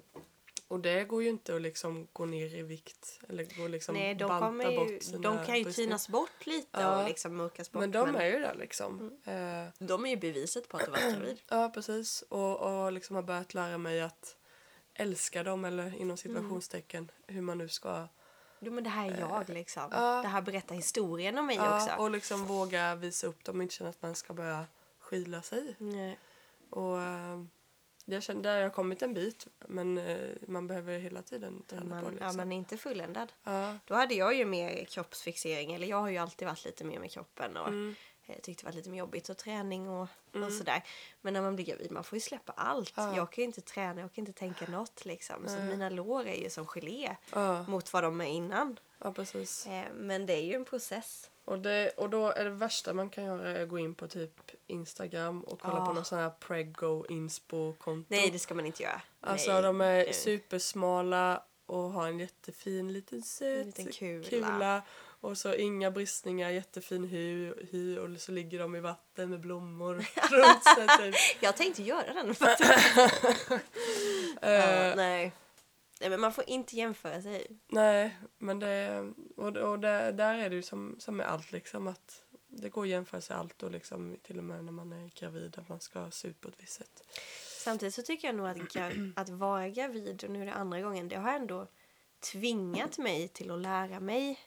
[0.67, 4.15] Och det går ju inte att liksom gå ner i vikt eller gå liksom Nej,
[4.15, 5.88] de, banta ju, bort sina de kan ju bristningar.
[5.88, 7.02] tynas bort lite Ja.
[7.02, 7.80] och liksom mörkas bort.
[7.80, 9.20] Men de är ju där liksom.
[9.26, 9.65] Mm.
[9.65, 11.41] Eh, de är ju beviset på att du varit gravid.
[11.48, 12.22] ja, precis.
[12.30, 14.36] Och, och liksom har börjat lära mig att
[14.94, 16.02] älska dem eller Mm.
[16.02, 18.08] inom situationstecken hur man nu ska.
[18.63, 19.89] Jo men det här är jag liksom.
[19.91, 20.21] ja.
[20.21, 21.95] Det här berättar historien om mig Ja, också.
[21.95, 24.65] och liksom våga visa upp dem och inte känna att man ska börja
[25.00, 25.76] skyla sig.
[25.78, 26.19] Nej.
[26.69, 27.43] Och eh,
[28.06, 31.86] jag känner, där har jag kommit en bit men eh, man behöver hela tiden träna
[31.86, 32.38] Man, på ja, liksom.
[32.38, 33.32] man är inte fulländad.
[33.43, 33.78] Ja.
[33.86, 35.74] Då hade jag ju mer kroppsfixering.
[35.74, 37.58] Eller jag har ju alltid varit lite mer med kroppen.
[37.58, 37.95] Och Mm.
[38.32, 40.08] Eh, tyckte det var lite mer jobbigt och träning och,
[40.46, 40.84] och sådär.
[41.22, 42.94] Men när man blir gravid man får ju släppa allt.
[42.96, 43.15] Ja.
[43.15, 45.48] Jag kan ju inte träna, jag kan inte tänka något liksom.
[45.48, 45.65] Så Nej.
[45.65, 48.80] mina lår är ju som gelé Ja, mot vad de är innan.
[49.00, 49.67] ja, precis.
[49.67, 51.28] Eh, men det är ju en process.
[51.46, 54.08] Och, det, och då är det värsta man kan göra är att gå in på
[54.08, 55.86] typ Instagram och kolla Ah.
[55.86, 58.06] på någon sån här prego inspo konto.
[58.10, 59.02] Nej, det ska man inte göra.
[59.22, 59.62] Alltså Nej.
[59.62, 64.82] de är supersmala och har en jättefin liten söt liten kula.
[65.22, 69.96] Och så inga bristningar, jättefin hy, hy och så ligger de i vatten med blommor
[70.32, 71.16] runt sig typ.
[71.40, 72.36] Jag tänkte göra den.
[74.42, 75.32] Eh, ja, nej.
[76.02, 77.48] nej, men man får inte jämföra sig.
[77.68, 81.88] Nej, men det, och, och det, där är det ju som, som med allt liksom
[81.88, 85.10] att det går att jämföra sig allt och liksom till och med när man är
[85.20, 87.04] gravid att man ska se ut på ett visst sätt.
[87.64, 88.58] Samtidigt så tycker jag nog att,
[89.16, 91.68] att vara gravid, och nu är det andra gången, det har ändå
[92.32, 94.40] tvingat mig till att lära mig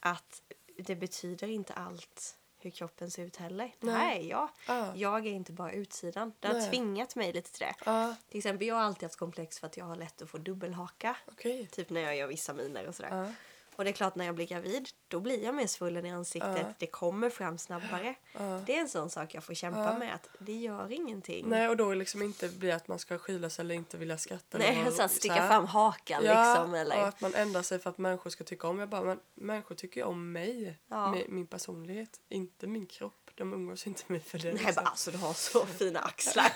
[0.00, 0.42] att
[0.78, 3.74] det betyder inte allt hur kroppen ser ut heller.
[3.80, 4.48] Det här är jag.
[4.66, 4.92] Ja.
[4.96, 6.32] Jag är inte bara utsidan.
[6.40, 6.70] Det har Nej.
[6.70, 7.74] tvingat mig lite till det.
[7.84, 10.38] Ja, Till exempel, jag har alltid haft komplex för att jag har lätt att få
[10.38, 11.16] dubbelhaka.
[11.26, 11.66] okej.
[11.66, 13.16] Typ när jag gör vissa miner och sådär.
[13.26, 13.32] Ja,
[13.80, 16.56] Och det är klart, när jag blir gravid, då blir jag mer svullen i ansiktet.
[16.58, 16.72] Ja.
[16.78, 18.14] Det kommer fram snabbare.
[18.38, 18.60] ja.
[18.66, 19.98] Det är en sån sak jag får kämpa Ja.
[19.98, 20.14] med.
[20.14, 21.44] Att det gör ingenting.
[21.48, 24.58] Nej, och då liksom inte blir att man ska skyla sig eller inte vilja skratta.
[24.58, 25.48] Nej, vara- så att sticka här.
[25.48, 26.74] fram hakan Ja, liksom.
[26.74, 27.00] Eller...
[27.00, 28.78] och att man ändrar sig för att människor ska tycka om.
[28.78, 31.10] Jag bara, men människor tycker ju om mig, Ja.
[31.12, 33.30] med min personlighet, inte min kropp.
[33.34, 34.44] De umgås inte med för det.
[34.44, 34.74] Nej, liksom.
[34.84, 36.52] bara, alltså du har så fina axlar.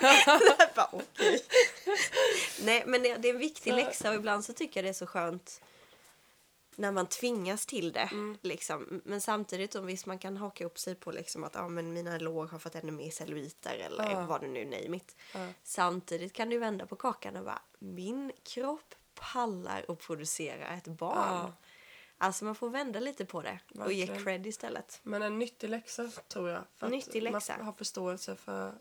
[0.75, 1.01] bara.
[2.63, 4.93] Nej, men det, det är en viktig läxa och ibland så tycker jag det är
[4.93, 5.61] så skönt
[6.77, 8.09] när man tvingas till det.
[8.11, 8.37] Mm.
[8.41, 9.01] Liksom.
[9.05, 12.17] Men samtidigt, om visst man kan haka upp sig på liksom att ah, men mina
[12.17, 14.25] lår har fått ännu mer celluliter eller Ja.
[14.25, 15.15] vad du nu name it.
[15.33, 15.47] Ja.
[15.63, 21.17] Samtidigt kan du vända på kakan och bara, min kropp pallar att producera ett barn.
[21.35, 21.53] Ja.
[22.17, 24.23] Alltså man får vända lite på det och ge Verkligen.
[24.23, 24.99] cred istället.
[25.03, 26.63] Men en nyttig läxa tror jag.
[26.75, 27.57] För Nyttig läxa.
[27.57, 28.73] Man har förståelse för,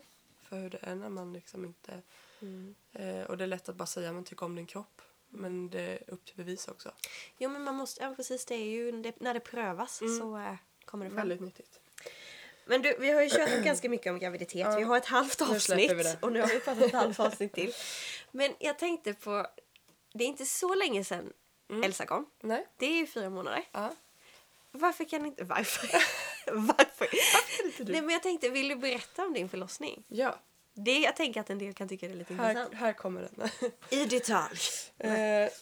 [0.42, 2.02] för hur det är när man liksom inte...
[2.42, 2.74] Mm.
[2.92, 5.02] Eh, och det är lätt att bara säga att man tycker om din kropp.
[5.34, 6.92] Men det är upp till bevis också.
[7.38, 10.54] Jo men man måste, ja precis det är ju det, när det prövas så äh,
[10.84, 11.16] kommer det fram.
[11.16, 11.80] Väldigt nyttigt.
[12.66, 14.60] Men du, vi har ju kört ganska mycket om graviditet.
[14.60, 14.76] Ja.
[14.76, 17.72] Vi har ett halvt avsnitt och nu har vi pratat ett halvt avsnitt till.
[18.30, 19.46] Men jag tänkte på,
[20.14, 21.32] det är inte så länge sedan
[21.68, 21.82] Mm.
[21.82, 22.26] Elsa kom.
[22.40, 22.66] Nej?
[22.76, 23.64] Det är ju fyra månader.
[23.72, 23.94] Ja.
[24.70, 25.88] Varför kan inte, varför?
[26.52, 27.08] varför?
[27.64, 27.92] inte du?
[27.92, 30.04] Nej men jag tänkte, vill du berätta om din förlossning?
[30.08, 30.38] Ja,
[30.74, 32.74] Det, jag tänker att en del kan tycka det är lite här, intressant.
[32.74, 33.48] här kommer den.
[33.90, 34.58] I detalj.
[34.98, 35.10] eh,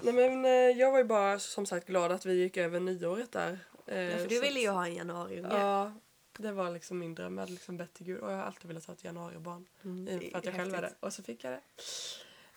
[0.03, 3.33] nej men eh, jag var ju bara som sagt glad att vi gick över nyåret
[3.33, 3.59] där.
[3.87, 5.49] Eh, Ja, för du ville ju ha en januariunge.
[5.59, 5.93] Ja,
[6.39, 7.35] det var liksom min dröm.
[7.39, 9.67] Jag hade liksom bett till Gud och jag har alltid velat ha ett januaribarn.
[9.85, 10.93] Mm, för att jag själv är det.
[11.01, 11.61] Och så fick jag det.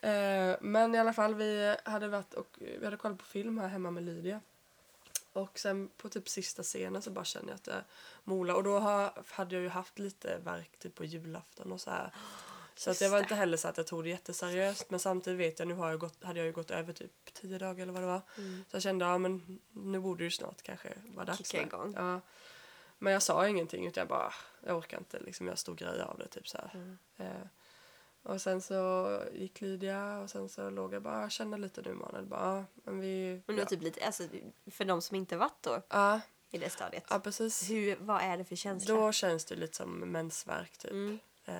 [0.10, 3.68] Eh, men i alla fall, vi hade varit och vi hade kollat på film här
[3.68, 4.41] hemma med Lydia.
[5.34, 7.84] Och sen på typ sista scenen så bara kände jag att det
[8.24, 8.56] mola.
[8.56, 12.12] Och då har, hade jag ju haft lite verk typ på julafton och så här.
[12.77, 14.89] Så att Just var inte heller så att jag tog det jätteseriöst.
[14.89, 17.57] Men samtidigt vet jag, nu har jag gått, hade jag ju gått över typ tio
[17.57, 18.21] dagar eller vad det var.
[18.38, 18.63] Mm.
[18.71, 21.38] Så jag kände, ja men nu borde det ju snart kanske vara dags.
[21.38, 21.93] Kicka igång.
[21.97, 22.21] Ja.
[22.97, 24.33] Men jag sa ingenting utan jag bara,
[24.65, 26.57] jag orkar inte liksom göra stor grej av det typ så.
[26.73, 26.97] Mm.
[27.17, 27.47] Eh,
[28.23, 31.93] och sen så gick Lydia och sen så låg jag bara, jag känner lite nu
[31.93, 32.25] Manuel.
[32.25, 33.41] Bara, "Ja, men vi...
[33.45, 33.65] Men ja.
[33.65, 34.23] typ lite, alltså,
[34.71, 37.03] för de som inte varit då Ja, i det stadiet.
[37.09, 37.69] ja, precis.
[37.69, 38.95] Hur, vad är det för känsla?
[38.95, 40.91] Då känns det lite som mensvärk typ.
[40.91, 41.19] Mm.
[41.45, 41.53] Eh,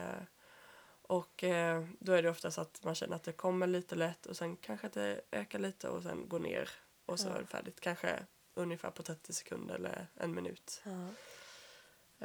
[1.08, 4.38] och eh, då är det oftast att man känner att det kommer lite lätt och
[4.38, 6.70] sen kanske att det ökar lite och sen går ner
[7.06, 7.34] och så Ja.
[7.36, 7.80] är det färdigt.
[7.80, 10.82] Kanske ungefär på 30 sekunder eller en minut.
[10.84, 11.08] Ja.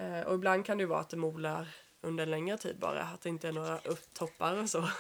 [0.03, 1.69] Eh, och ibland kan det ju vara att det molar
[2.01, 4.89] under en längre tid bara, att det inte är några upp- toppar och så.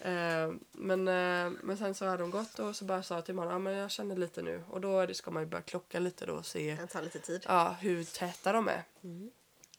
[0.00, 3.34] Eh, men, eh, men sen så hade de gått och så bara sa jag till
[3.34, 4.64] mannen, ja men jag känner lite nu.
[4.70, 7.18] Och då det, ska man ju börja klocka lite då och se Det tar lite
[7.18, 7.42] tid.
[7.48, 8.82] ja, hur täta de är.
[9.04, 9.30] Mm.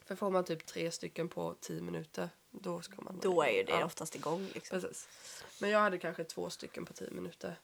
[0.04, 3.18] För får man typ tre stycken på tio minuter, då ska man...
[3.22, 4.48] Då är ju det ja, oftast igång.
[4.54, 4.80] Liksom.
[4.80, 5.08] Precis.
[5.60, 7.56] Men jag hade kanske två stycken på tio minuter.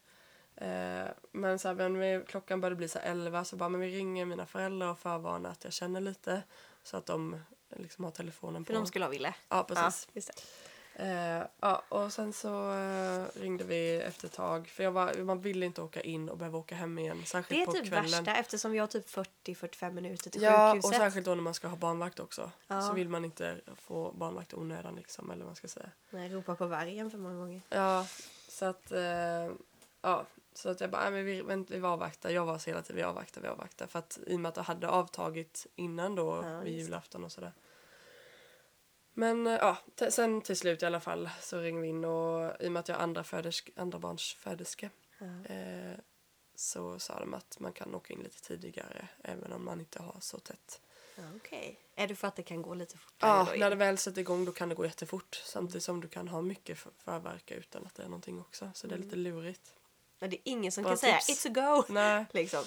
[0.57, 3.81] Eh, men så här, men vi, klockan började bli så här elva så bara, men
[3.81, 6.43] vi ringer mina föräldrar och förvarnar att jag känner lite.
[6.83, 7.41] Så att de
[7.77, 8.67] liksom har telefonen på.
[8.67, 9.35] För de skulle ha ville.
[9.49, 10.09] Ja, precis.
[10.15, 10.43] Ja.
[10.97, 14.69] Eh, ja, och sen så eh, ringde vi efter ett tag.
[14.69, 17.23] För jag var, man ville inte åka in och behöva åka hem igen.
[17.27, 18.11] Särskilt Det är på typ kvällen.
[18.25, 20.91] värsta eftersom vi har typ 40-45 minuter till Ja, sjukhuset.
[20.99, 22.51] och särskilt då när man ska ha barnvakt också.
[22.67, 22.81] Ja.
[22.83, 25.91] Så vill man inte få barnvakt onödan liksom, eller vad man ska säga.
[26.11, 27.61] Nej, ropa på vargen för många gånger.
[27.69, 28.07] Ja,
[28.49, 28.93] så att...
[28.93, 29.51] Eh,
[30.03, 32.31] ja, så att jag bara, nej, men vi, vänt, vi avvaktar.
[32.31, 33.87] Jag var så hela tiden, vi avvaktar, vi avvaktar.
[33.87, 37.33] För att i och med att det hade avtagit innan då, Ja, vid julafton och
[37.33, 37.53] sådär.
[39.15, 39.77] Men eh, ja,
[40.11, 42.89] sen till slut i alla fall så ringde vi in och i och med att
[42.89, 45.55] jag är andra, födersk, andra barns föderska Ja.
[45.55, 45.99] eh,
[46.55, 50.17] så sa de att man kan åka in lite tidigare även om man inte har
[50.21, 50.81] så tätt.
[51.37, 51.79] Okej.
[51.97, 53.31] Är det för att det kan gå lite fortare?
[53.31, 56.29] Ja, när det väl sätter igång då kan det gå jättefort samtidigt som du kan
[56.29, 58.71] ha mycket för- förverka utan att det är någonting också.
[58.75, 59.75] Så det är lite lurigt.
[60.19, 61.47] Ja, det är ingen som Bra kan säga tips.
[61.47, 61.93] it's a go.
[61.93, 62.65] Nej, Liksom.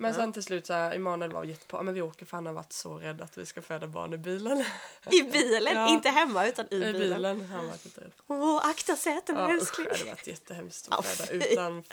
[0.00, 1.82] Men sen till slut så här, Emanuel var jättepå.
[1.82, 4.18] Men vi åker för han har varit så rädd att vi ska föda barn i
[4.18, 4.64] bilen.
[5.10, 5.88] I bilen, Ja.
[5.88, 7.00] inte hemma utan i, I bilen.
[7.00, 7.44] bilen.
[7.46, 8.12] Han var lite rädd.
[8.26, 9.86] Åh, akta sätena Ja, usch, älskling.
[9.90, 11.84] det hade varit jättehemskt att föda utan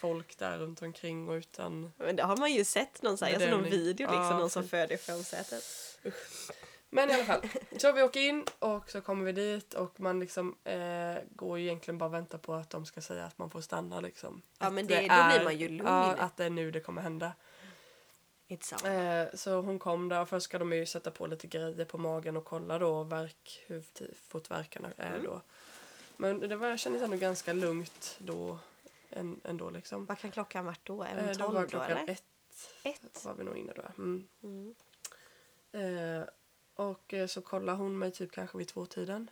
[0.00, 1.92] folk där runt omkring och utan...
[1.96, 4.50] Men det har man ju sett någon, så här, såg någon video liksom, Ja, någon
[4.50, 5.64] som föder i framsätet.
[6.90, 7.40] Men i alla fall,
[7.78, 11.64] så vi åker in och så kommer vi dit och man liksom eh, går ju
[11.64, 14.42] egentligen bara och väntar på att de ska säga att man får stanna liksom.
[14.58, 15.00] Ja, Att men det- då
[15.34, 15.88] blir man ju lugn.
[15.88, 17.32] Ja, att det är nu det kommer hända.
[18.84, 22.36] Eh, så hon kom där först ska de ju sätta på lite grejer på magen
[22.36, 23.84] och kolla då verk, hur
[24.48, 25.24] verkarna är Mm.
[25.24, 25.40] då.
[26.16, 28.58] Men det var, kändes ändå ganska lugnt då
[29.10, 30.06] än, ändå liksom.
[30.06, 31.02] Vad kan klockan varit då?
[31.02, 32.12] Är Eh, hon då 12 var då, klockan eller?
[32.12, 32.24] ett
[32.82, 33.24] Ett.
[33.24, 33.82] var vi nog inne då.
[34.02, 34.28] Mm.
[34.42, 34.74] Mm.
[35.72, 36.24] Eh,
[36.74, 39.30] och eh, så kollar hon mig typ kanske vid tvåtiden.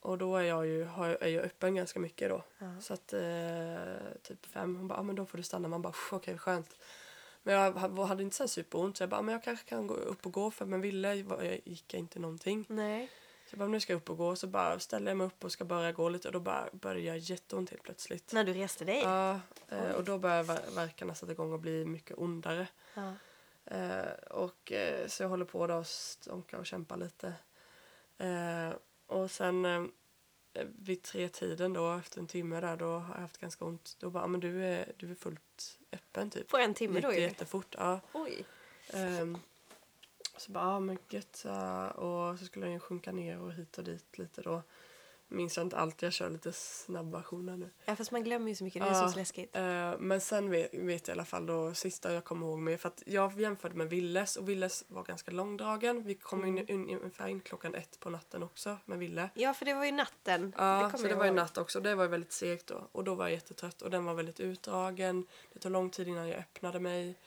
[0.00, 2.44] Och då är jag ju, har, är jag öppen ganska mycket då.
[2.58, 2.80] Ja.
[2.80, 5.68] Så att eh, typ fem, hon bara, ah, men då får du stanna.
[5.68, 6.76] Man bara, "Pff, okej skönt.
[7.42, 9.86] Men jag ha- hade inte så superont så jag bara, "Ah, men jag kanske kan
[9.86, 12.64] gå upp och gå för men ville jag gick jag inte någonting.
[12.68, 13.10] Nej.
[13.46, 14.36] Så jag bara, nu ska jag upp och gå.
[14.36, 17.00] Så bara ställer jag mig upp och ska börja gå lite och då bara börjar
[17.00, 18.32] jag jätteont helt plötsligt.
[18.32, 19.00] När du reste dig?
[19.02, 22.66] Ja, eh, och då börjar ver- verkarna sätta igång och bli mycket ondare.
[22.94, 23.12] Ja.
[23.64, 27.32] Eh, och eh, så jag håller på då och stånka och kämpa lite.
[29.06, 29.64] Och sen
[30.78, 33.96] vid tre tiden då efter en timme där då har jag haft ganska ont.
[34.00, 36.48] Då bara, "Ah, men du är, du är fullt öppen typ.
[36.48, 37.20] På en timme Gick då ju.
[37.20, 37.74] jättefort.
[37.78, 38.00] Ja.
[38.12, 38.44] Oj.
[38.92, 39.38] Ehm,
[40.36, 41.44] så bara, ja men gött.
[41.94, 44.62] Och så skulle jag ju sjunka ner och hit och dit lite då.
[45.32, 47.70] Minns jag inte allt, jag kör lite snabba versioner nu.
[47.84, 48.82] Ja, fast man glömmer ju så mycket.
[48.82, 49.08] Det är Ja.
[49.08, 49.56] så läskigt.
[49.56, 52.80] Eh, men sen vet, vet jag i alla fall då sista jag kommer ihåg med
[52.80, 56.02] för att jag jämförde med Villes och Villes var ganska långdragen.
[56.04, 56.88] Vi kom in, Mm.
[56.88, 59.28] in, ungefär in klockan ett på natten också med Ville.
[59.34, 60.54] Ja, för det var ju natten.
[60.58, 61.80] Ja, kommer så det var ju natt också.
[61.80, 62.88] Det var ju väldigt segt då.
[62.92, 65.26] Och då var jag jättetrött och den var väldigt utdragen.
[65.52, 67.18] Det tog lång tid innan jag öppnade mig.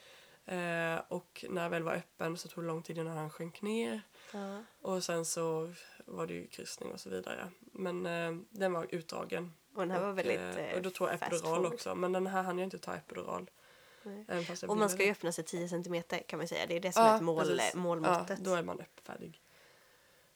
[0.45, 3.61] Eh, och när jag väl var öppen så tog det lång tid innan han sjönk
[3.61, 4.01] ner.
[4.33, 4.63] Ja.
[4.81, 5.73] Och sen så
[6.05, 7.49] var det ju kryssning och så vidare.
[7.59, 9.53] Men eh, den var utdragen.
[9.73, 11.95] Och den här var Och, väldigt eh, eh, Och då tog jag epidural också.
[11.95, 13.49] Men den här hann jag inte ta epidural.
[14.67, 16.65] Och man ska ju öppna sig 10 centimeter kan man säga.
[16.67, 17.75] Det är det som Ja, är ett mål, precis.
[17.75, 18.29] målmåttet.
[18.29, 19.41] Ja, då är man färdig.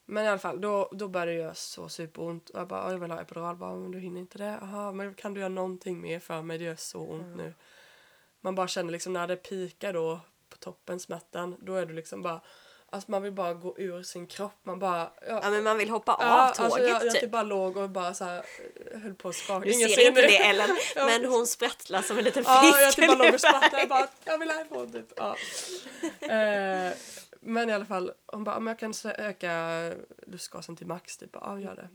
[0.05, 2.51] Men i alla fall, då, då började det göra så superont.
[2.53, 3.55] Jag bara, "Ja, jag vill ha epidural.
[3.55, 4.57] Bara, men du hinner inte det?
[4.61, 6.57] Jaha, men kan du göra någonting mer för mig?
[6.57, 7.37] Det gör så ont Mm.
[7.37, 7.53] nu.
[8.41, 12.21] Man bara känner liksom när det pikar då på toppen smärtan, då är du liksom
[12.21, 12.41] bara
[12.91, 14.59] Alltså man vill bara gå ur sin kropp.
[14.63, 15.11] Man bara...
[15.27, 17.21] Ja, Ja, men man vill hoppa av ja, tåget alltså jag, jag typ.
[17.21, 18.37] typ bara låg och bara så här
[18.93, 19.65] eh, höll på att skaka.
[19.65, 20.27] Du ser inte nu.
[20.27, 22.49] det Ellen, men hon sprattlar som en liten fisk.
[22.49, 23.49] Ja, jag typ bara låg och ungefär.
[23.49, 23.79] sprattade.
[23.79, 25.13] Jag bara, jag vill härifrån typ.
[25.15, 25.35] Ja.
[26.19, 26.93] Eh,
[27.41, 29.91] men i alla fall, hon bara, om jag kan öka
[30.27, 31.29] lustgasen till max, typ.
[31.33, 31.89] Ja, gör det.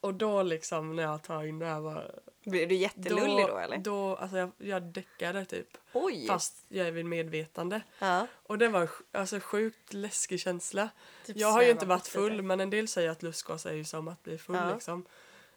[0.00, 2.20] Och då liksom när jag tar in det här var...
[2.44, 3.78] Blir du jättelullig då, eller?
[3.78, 5.68] Då, alltså jag, jag däckade typ.
[5.92, 6.26] Oj!
[6.26, 7.80] Fast jag är vid medvetande.
[7.98, 8.26] Ja.
[8.32, 10.88] Och det var alltså sjukt läskig känsla.
[11.26, 12.42] Typ jag har ju inte varit full lite.
[12.42, 14.72] men en del säger att lustgas är ju som att bli full Ja.
[14.72, 15.06] liksom.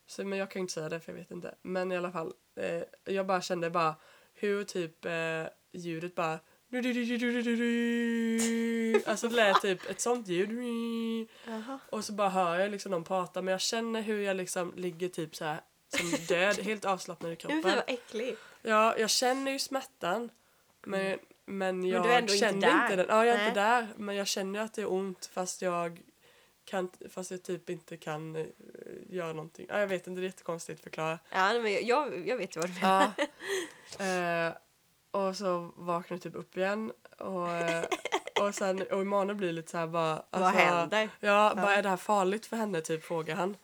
[0.05, 1.55] Så, men jag kan ju inte säga det för jag vet inte.
[1.61, 2.33] Men i alla fall.
[2.55, 3.95] Eh, jag bara kände bara
[4.33, 6.39] hur typ eh, ljudet bara
[9.05, 11.27] Alltså det lät typ ett sånt ljud.
[11.89, 15.09] Och så bara hör jag liksom någon prata men jag känner hur jag liksom ligger
[15.09, 15.61] typ så här
[15.97, 17.61] som död, helt avslappnad i kroppen.
[17.63, 18.35] vad äcklig.
[18.61, 20.29] Ja, jag känner ju smärtan.
[20.85, 22.83] Men, men jag inte känner där.
[22.83, 23.05] inte den.
[23.09, 23.47] Ja, jag är Nej.
[23.47, 23.87] inte där.
[23.97, 26.01] Men jag känner att det är ont fast jag
[26.65, 28.45] kan, fast jag typ inte kan eh,
[29.09, 29.65] göra någonting.
[29.69, 31.19] Ja, jag vet inte, det är jättekonstigt att förklara.
[31.29, 33.11] Ja, men jag- jag, vet ju vad du menar.
[33.97, 34.47] Ja.
[34.47, 34.53] eh,
[35.11, 36.91] och så vaknar jag typ upp igen.
[37.17, 37.85] Och, eh,
[38.41, 40.23] och sen, och Emanuel blir lite så här bara...
[40.29, 41.09] Vad alltså, händer?
[41.19, 43.55] Ja, bara är det här farligt för henne typ frågar han.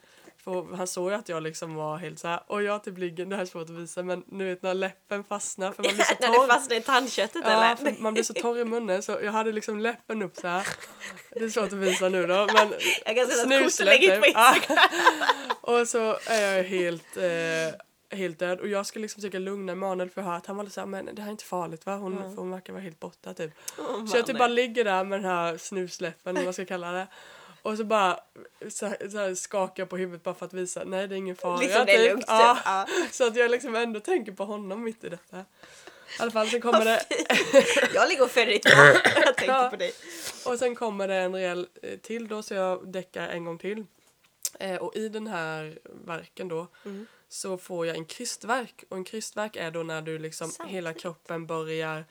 [0.43, 3.25] För han såg ju att jag liksom var helt så här och jag typ ligger,
[3.25, 6.03] det här är svårt att visa men nu vet när läppen fastnar för man blir
[6.03, 6.47] så När torr.
[6.47, 8.01] det fastnar i tandköttet Ja, eller?
[8.01, 10.67] man blir så torr i munnen så jag hade liksom läppen upp så här.
[11.31, 12.73] Det är svårt att visa nu då men
[13.05, 14.37] Jag kan säga att lägger ut på typ.
[14.37, 14.77] Instagram.
[15.61, 20.09] Och så är jag helt, eh, helt död och jag ska liksom försöka lugna Emanuel
[20.09, 21.95] för jag att han var såhär men det här är inte farligt va?
[21.95, 23.51] Hon, för hon verkar vara helt borta typ.
[23.79, 26.65] Åh, Så jag typ bara ligger där med den här snusläppen, eller vad man ska
[26.65, 27.07] kalla det.
[27.61, 28.19] Och så bara
[28.69, 31.17] så här, så här skakar jag på huvudet bara för att visa nej det är
[31.17, 31.57] ingen fara.
[31.57, 32.09] Liksom det är typ.
[32.11, 32.25] lugnt.
[32.27, 32.63] Ja, Typ.
[32.65, 32.87] Ja.
[33.11, 35.37] så att jag liksom ändå tänker på honom mitt i detta.
[35.39, 37.03] I alla fall så kommer det,
[37.93, 38.65] Jag ligger och föder ditt.
[38.65, 39.69] Jag tänker Ja.
[39.69, 39.91] på dig.
[40.45, 43.85] och sen kommer det en rejäl eh, till då så jag däckar en gång till.
[44.59, 47.05] Eh, och i den här verken då Mm.
[47.29, 48.83] Så får jag en krystverk.
[48.89, 50.69] Och en krystverk är då när du liksom Sant.
[50.69, 52.05] hela kroppen börjar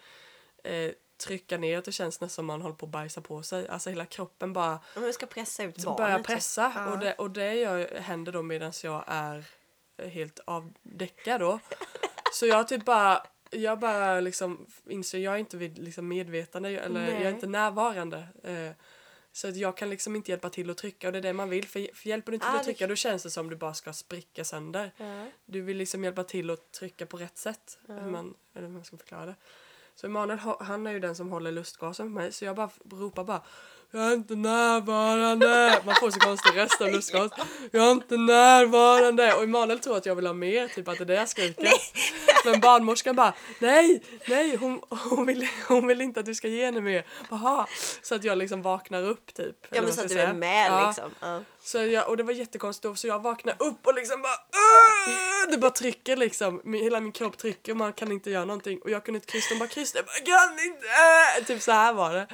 [0.65, 1.83] eh, trycka ner.
[1.85, 3.69] Det känns nästan som man håller på att bajsa på sig.
[3.69, 5.97] Alltså hela kroppen bara vi ska pressa ut barnet.
[5.99, 6.27] börjar typ.
[6.27, 6.73] pressa.
[6.75, 6.93] Ja.
[6.93, 9.45] Och det, och det gör, händer då medan jag är
[9.97, 11.59] eh, helt avdäckad då.
[12.33, 17.01] Så jag typ bara jag bara liksom inser jag är inte vid liksom medvetande eller
[17.01, 17.33] jag är Nej.
[17.33, 18.29] inte närvarande.
[18.45, 18.71] Eh,
[19.37, 21.49] så att jag kan liksom inte hjälpa till att trycka och det är det man
[21.51, 21.67] vill.
[21.67, 23.57] För, för hjälper du inte till Ah, att det- trycka då känns det som du
[23.57, 24.93] bara ska spricka sönder.
[24.97, 25.27] Ja.
[25.47, 27.79] Du vill liksom hjälpa till att trycka på rätt sätt.
[27.89, 29.35] Hur man, eller hur man ska förklara det.
[29.95, 33.25] Så Emanuel han är ju den som håller lustgasen på mig så jag bara ropar
[33.25, 33.43] bara
[33.91, 35.83] Jag är inte närvarande!
[35.85, 37.33] Man får så konstig röst av lustgas.
[37.71, 39.35] Jag är inte närvarande!
[39.35, 41.69] Och Emanuel tror att jag vill ha mer, typ att det är det jag skriker.
[42.51, 46.65] Men barnmorskan bara nej, nej hon, hon, vill, hon vill inte att du ska ge
[46.65, 47.07] henne mer.
[47.31, 47.67] Jaha.
[48.03, 49.57] Så att jag liksom vaknar upp typ.
[49.71, 50.39] Ja men så att du jag är säga.
[50.39, 50.87] med Ja.
[50.87, 51.11] liksom.
[51.21, 51.41] Ja.
[51.63, 55.51] Så jag, och det var jättekonstigt då, så jag vaknar upp och liksom bara "Åh!"
[55.51, 58.79] Det bara trycker liksom, min, hela min kropp trycker och man kan inte göra någonting.
[58.83, 61.47] Och jag kunde inte kryssa, de bara kryssa, jag bara kan inte!
[61.47, 62.27] Typ så här var det.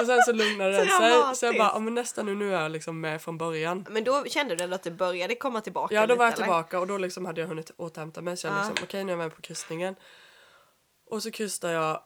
[0.00, 2.62] Och sen så lugnade den sig, så jag bara, ja men nästan nu, nu är
[2.62, 3.86] jag liksom med från början.
[3.90, 6.32] Men då kände du ändå att det började komma tillbaka Ja då lite, var jag
[6.34, 6.42] eller?
[6.44, 8.58] tillbaka och då liksom hade jag hunnit återhämta mig så jag Ja.
[8.68, 9.96] liksom, okej nu är jag med på kryssningen.
[11.10, 12.00] Och så kryssade jag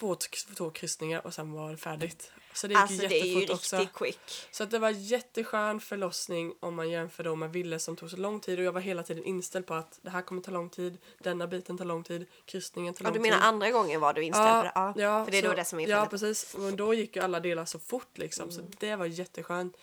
[0.00, 0.16] två,
[0.56, 2.32] två kryssningar och sen var det färdigt.
[2.54, 3.76] Så det gick Alltså det är ju också.
[3.76, 4.46] riktigt quick.
[4.50, 8.16] Så att det var jätteskön förlossning om man jämför då med Ville som tog så
[8.16, 10.70] lång tid och jag var hela tiden inställd på att det här kommer ta lång
[10.70, 13.46] tid, denna biten tar lång tid, kryssningen tar Ja, lång du menar tid.
[13.46, 14.72] andra gången var du inställd på det?
[14.74, 14.94] Ja.
[14.96, 17.22] ja, För det är så, då det som är Ja precis, och då gick ju
[17.22, 19.76] alla delar så fort liksom så det var jätteskönt.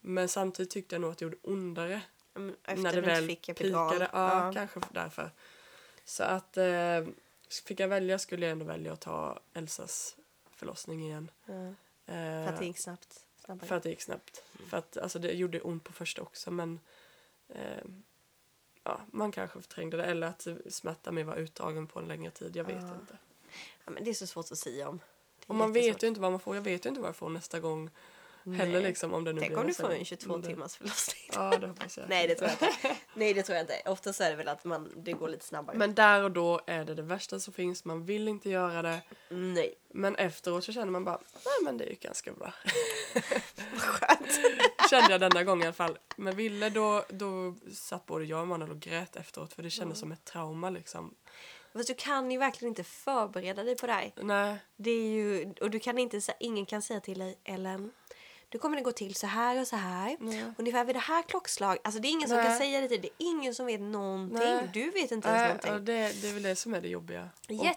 [0.00, 2.00] Men samtidigt tyckte jag nog att det gjorde ondare
[2.36, 4.00] Mm, Efter när det väl fick epidural.
[4.00, 4.52] Ja, Ja.
[4.54, 5.30] kanske därför.
[6.04, 6.64] Så att eh,
[7.50, 10.16] fick jag välja skulle jag ändå välja att ta Elsas
[10.50, 11.30] förlossning igen.
[11.46, 11.52] Ja.
[11.54, 11.74] Eh,
[12.46, 13.24] För att det gick snabbt.
[13.44, 13.68] Snabbare.
[13.68, 14.42] för att det gick snabbt.
[14.68, 16.80] För att alltså, det gjorde ont på första också men
[17.48, 17.84] eh,
[18.84, 22.56] ja, man kanske förträngde det eller att smärtan med var utdragen på en längre tid.
[22.56, 22.94] Jag vet Ja.
[23.00, 23.18] inte.
[23.84, 25.00] Ja, men det är så svårt att säga om.
[25.46, 26.54] Och man vet ju inte vad man får.
[26.54, 27.90] Jag vet ju inte vad jag får nästa gång
[28.54, 30.76] heller liksom om det nu Tänk blir om du får en 22 Men det- timmars
[30.76, 31.30] förlossning.
[31.32, 32.08] Ja, det hoppas jag.
[32.08, 32.96] Nej det tror jag inte.
[33.14, 33.82] Nej det tror jag inte.
[33.86, 35.76] Oftast är det väl att man, det går lite snabbare.
[35.76, 37.84] Men där och då är det det värsta som finns.
[37.84, 39.00] Man vill inte göra det.
[39.28, 39.74] Nej.
[39.94, 42.52] Men efteråt så känner man bara, nej men det är ju ganska bra.
[43.76, 44.40] Skönt.
[44.90, 45.98] Kände jag denna gång i alla fall.
[46.16, 49.98] Men Ville då, då satt både jag och Manuel och grät efteråt för det kändes
[50.00, 51.14] som ett trauma liksom.
[51.72, 54.12] Fast du kan ju verkligen inte förbereda dig på det här.
[54.22, 57.92] Nej, Det är ju, och du kan inte, ingen kan säga till dig Ellen,
[58.52, 60.16] nu kommer det gå till så här och så här.
[60.20, 60.52] Nej.
[60.58, 61.78] Ungefär vid det här klockslag.
[61.84, 62.46] Alltså det är ingen som Nej.
[62.46, 63.00] kan säga det till.
[63.00, 64.38] Det är ingen som vet någonting.
[64.38, 64.70] Nej.
[64.72, 65.72] Du vet inte ens Nej, någonting.
[65.72, 67.28] och det, det är väl det som är det jobbiga.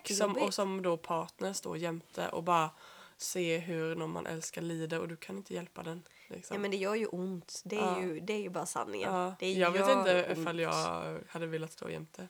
[0.04, 2.70] Och som, och som då partner står jämte och bara
[3.18, 6.04] se hur någon man älskar lider och du kan inte hjälpa den.
[6.28, 6.54] Liksom.
[6.56, 7.62] Ja men det gör ju ont.
[7.66, 8.02] Det är, Ja.
[8.02, 9.14] ju, det är ju bara sanningen.
[9.14, 10.38] Ja, jag vet inte ont.
[10.40, 12.28] ifall jag hade velat stå jämte.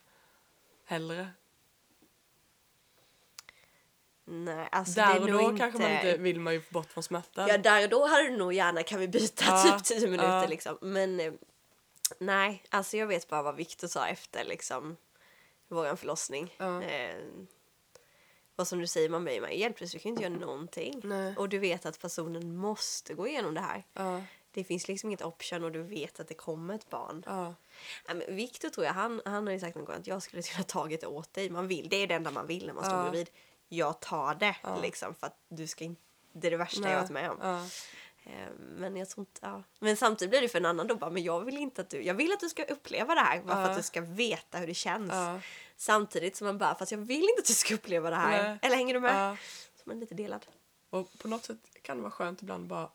[0.86, 1.28] Hellre.
[4.32, 5.60] Nej, alltså Där det är och nog då inte...
[5.60, 7.48] kanske man inte vill man ju bort från smärtan.
[7.50, 10.30] Ja, där och då hade du nog gärna kan vi byta Ja, typ 10 minuter
[10.42, 10.46] ja.
[10.48, 10.78] liksom.
[10.82, 11.34] Men, eh,
[12.20, 14.98] Nej, alltså jag vet bara vad Viktor sa efter liksom
[15.68, 16.54] våran förlossning.
[16.58, 16.84] Ja.
[16.84, 17.16] Eh,
[18.56, 21.02] och som du säger, man blir ju hjälplös, vi kan inte göra någonting.
[21.04, 21.36] Nej.
[21.38, 23.84] Och du vet att personen måste gå igenom det här.
[23.94, 24.22] Ja,
[24.52, 27.24] Det finns liksom inget option och du vet att det kommer ett barn.
[27.26, 27.56] ja,
[28.08, 30.64] men Viktor tror jag, han, han har ju sagt någon gång att jag skulle kunna
[30.64, 31.50] tagit det åt dig.
[31.50, 33.04] Man vill, det är det enda man vill när man står Ja.
[33.04, 33.30] bredvid.
[33.74, 34.80] Jag tar det Ja.
[34.82, 36.02] liksom för att du ska inte,
[36.34, 36.96] det är det värsta jag Nej.
[36.96, 37.38] varit med om.
[37.42, 37.66] ja,
[38.24, 39.64] Eh, Men jag tror inte, ja.
[39.80, 42.02] Men samtidigt blir det för en annan då bara, men jag vill inte att du,
[42.04, 43.70] jag vill att du ska uppleva det här bara för Ja.
[43.70, 45.12] att du ska veta hur det känns.
[45.14, 45.40] ja,
[45.78, 48.44] Samtidigt som man bara, fast jag vill inte att du ska uppleva det här.
[48.50, 48.60] Nej.
[48.62, 49.38] Eller hänger du med?
[49.76, 50.46] Så man är lite delad.
[50.90, 52.90] Och på något sätt kan det vara skönt ibland bara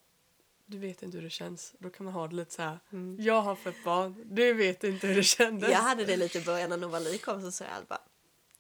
[0.67, 1.75] du vet inte hur det känns.
[1.79, 2.79] Då kan man ha det lite så här.
[3.19, 4.23] Jag har fött barn.
[4.25, 5.71] Du vet inte hur det kändes.
[5.71, 8.01] Jag hade det lite i början när Novali kom så sa jag bara,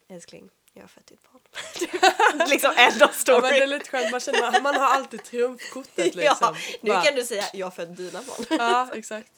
[0.08, 2.48] älskling, jag har fött ditt barn.
[2.48, 3.36] liksom end of story.
[3.36, 4.10] Ja, men det är lite skönt.
[4.10, 6.36] Man känner man, man har alltid triumfkortet liksom.
[6.40, 8.46] ja, nu Bara, kan du säga, jag har fött dina barn.
[8.58, 9.32] Ja, exakt.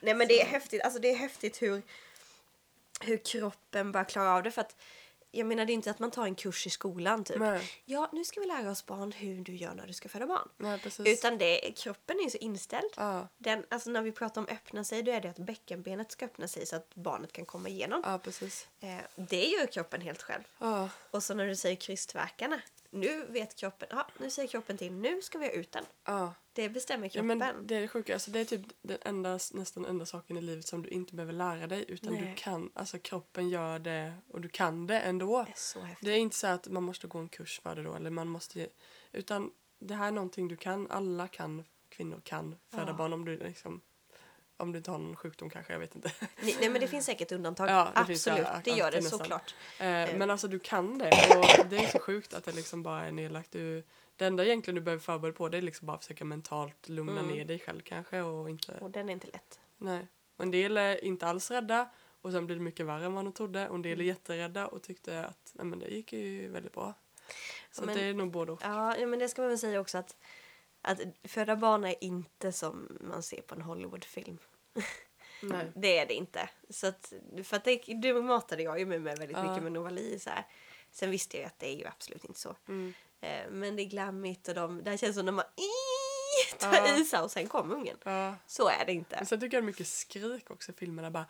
[0.00, 1.82] Nej men det är häftigt, alltså det är häftigt hur,
[3.00, 4.76] hur kroppen bara klarar av det för att
[5.30, 7.38] jag menar det är inte att man tar en kurs i skolan typ.
[7.38, 7.70] Nej.
[7.84, 10.48] Ja, nu ska vi lära oss barn hur du gör när du ska föda barn.
[10.56, 10.80] Nej.
[11.04, 12.90] Utan det, kroppen är så inställd.
[12.96, 16.24] Ja, Den, alltså när vi pratar om öppna sig, då är det att bäckenbenet ska
[16.24, 18.02] öppna sig så att barnet kan komma igenom.
[18.04, 18.68] ja, precis.
[18.80, 20.42] Eh, det gör kroppen helt själv.
[20.58, 22.60] Ja, Och så när du säger krystvärkarna,
[22.90, 25.84] nu vet kroppen, ja, nu säger kroppen till, nu ska vi ha ut den.
[26.04, 26.34] ja.
[26.52, 27.38] Det bestämmer Ja, kroppen.
[27.38, 28.12] men det är det sjuka.
[28.14, 31.32] Alltså, det är typ den enda, nästan enda saken i livet som du inte behöver
[31.32, 31.84] lära dig.
[31.88, 32.22] Utan Nej.
[32.22, 35.42] du kan, alltså kroppen gör det och du kan det ändå.
[35.44, 36.04] Det är så häftigt.
[36.06, 37.94] Det är inte så att man måste gå en kurs för det då.
[37.94, 38.68] Eller man måste,
[39.12, 40.90] utan det här är någonting du kan.
[40.90, 42.92] Alla kan, kvinnor kan föda Ja.
[42.92, 43.80] barn om du liksom
[44.58, 46.12] om du inte har någon sjukdom kanske, jag vet inte.
[46.42, 47.68] Nej, nej men det finns säkert undantag.
[47.70, 49.54] Ja, det finns Absolut, det gör det såklart.
[49.78, 49.86] Eh,
[50.16, 51.10] men alltså du kan det
[51.60, 53.50] och det är så sjukt att det liksom bara är nedlagt.
[53.52, 53.82] Du,
[54.16, 57.26] det enda egentligen du behöver förbereda på det är liksom bara försöka mentalt lugna Mm.
[57.36, 59.60] ner dig själv kanske och inte, Och den är inte lätt.
[59.78, 60.06] nej.
[60.36, 61.88] Och en del är inte alls rädda
[62.22, 64.06] och sen blir det mycket värre än vad de trodde och en del är Mm.
[64.06, 66.94] jätterädda och tyckte att nej, men det gick ju väldigt bra.
[67.70, 68.60] Så Men- det är nog både och.
[68.62, 70.16] Ja, ja, men det ska man väl säga också att,
[70.88, 74.38] att föda barn är inte som man ser på en Hollywoodfilm.
[75.42, 75.66] Nej.
[75.74, 76.48] Det är det inte.
[76.70, 77.12] Så att,
[77.44, 79.48] för att det, du matade jag ju med mig väldigt Ja.
[79.50, 80.46] mycket med Novali så här.
[80.90, 82.56] Sen visste jag ju att det är ju absolut inte så.
[82.68, 82.94] Mm.
[83.20, 85.44] Eh, men det är glammigt och de, det här känns som när man
[86.58, 86.96] tar Ja.
[87.00, 87.96] i sig och sen kommer ungen.
[88.04, 88.34] Ja.
[88.46, 89.16] Så är det inte.
[89.16, 91.26] Men sen tycker jag det är mycket skrik också i filmerna bara!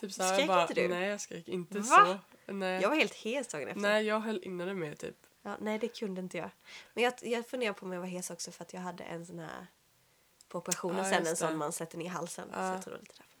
[0.00, 0.88] Typ så här, Skrek bara, inte du?
[0.88, 2.18] Nej jag skrek inte Va?
[2.46, 2.52] så.
[2.52, 2.82] Nej.
[2.82, 3.80] Jag var helt hes dagen efter.
[3.80, 5.21] nej jag höll inne det med typ.
[5.42, 6.50] Ja, nej, det kunde inte jag.
[6.94, 9.26] Men jag, jag funderar på om jag var hes också för att jag hade en
[9.26, 9.66] sån här
[10.48, 12.48] på operationen Ja, sen, en sån man sätter ner i halsen.
[12.52, 12.72] Så Ja.
[12.72, 13.32] jag tror det lite därför.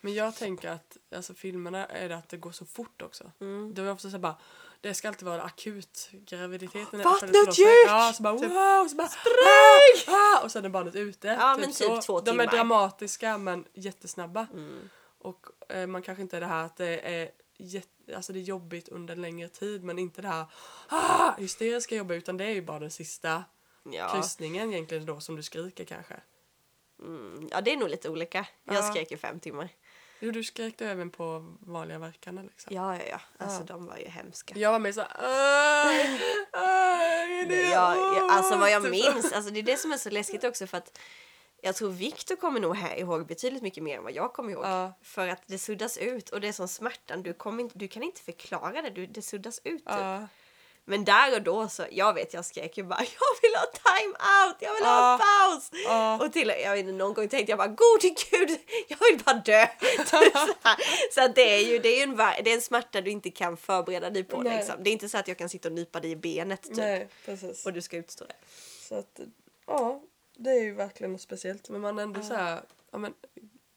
[0.00, 3.32] Men jag tänker att alltså, filmerna är det att det går så fort också.
[3.40, 3.74] Mm.
[3.74, 4.36] Det var ofta så bara,
[4.80, 7.02] det ska alltid vara akut graviditeten.
[7.02, 7.72] Vattnet eller förlossningen.
[7.72, 7.86] gick!
[7.88, 8.88] Ja, så bara wow!
[8.88, 10.14] Så bara, Spring!
[10.14, 11.28] ah, ah, och sen är barnet ute.
[11.28, 12.56] Ja, men typ två De är timmar.
[12.56, 14.46] dramatiska men jättesnabba.
[14.52, 14.88] Mm.
[15.18, 18.42] Och eh, man kanske inte är det här att det är, jätte, alltså, det är
[18.42, 20.46] jobbigt under en längre tid men inte det här
[20.88, 23.44] ah, hysteriska jobba utan det är ju bara den sista
[23.92, 24.08] Ja.
[24.14, 26.14] kryssningen egentligen då som du skriker kanske.
[27.02, 28.46] Mm, ja, det är nog lite olika.
[28.64, 28.82] Jag Ja.
[28.82, 29.68] skrek ju fem timmar.
[30.20, 32.74] Jo, du skrek även på vanliga verkarna liksom.
[32.74, 33.20] Ja, ja, ja.
[33.38, 33.64] Alltså Ja.
[33.66, 34.54] de var ju hemska.
[34.58, 36.20] Jag var med så "Aj,
[36.52, 39.96] aj, det jag, jag, alltså vad jag ont." minns, alltså det är det som är
[39.96, 40.98] så läskigt också för att
[41.60, 44.64] jag tror Viktor kommer nog här ihåg betydligt mycket mer än vad jag kommer ihåg.
[44.64, 44.92] Ja.
[45.02, 48.02] För att det suddas ut och det är som smärtan, du, kommer inte, du kan
[48.02, 49.78] inte förklara det, du, det suddas ut.
[49.78, 49.82] Typ.
[49.86, 50.26] Ja.
[50.84, 54.14] Men där och då så, jag vet jag skrek ju bara jag vill ha time
[54.14, 55.20] out, jag vill ha Ja.
[55.20, 55.70] paus.
[56.26, 59.36] Och till jag vet inte, någon gång tänkte jag bara gode gud, jag vill bara
[59.36, 59.66] dö.
[61.14, 63.56] Så att det är ju det är en, det är en smärta du inte kan
[63.56, 64.42] förbereda dig på.
[64.42, 64.74] Liksom.
[64.84, 67.08] Det är inte så att jag kan sitta och nypa dig i benet typ, Nej,
[67.64, 68.36] och du ska utstå det.
[68.88, 69.20] Så att,
[69.66, 70.02] ja,
[70.38, 71.68] det är ju verkligen något speciellt.
[71.68, 73.14] Men man är ändå så här, ja, men,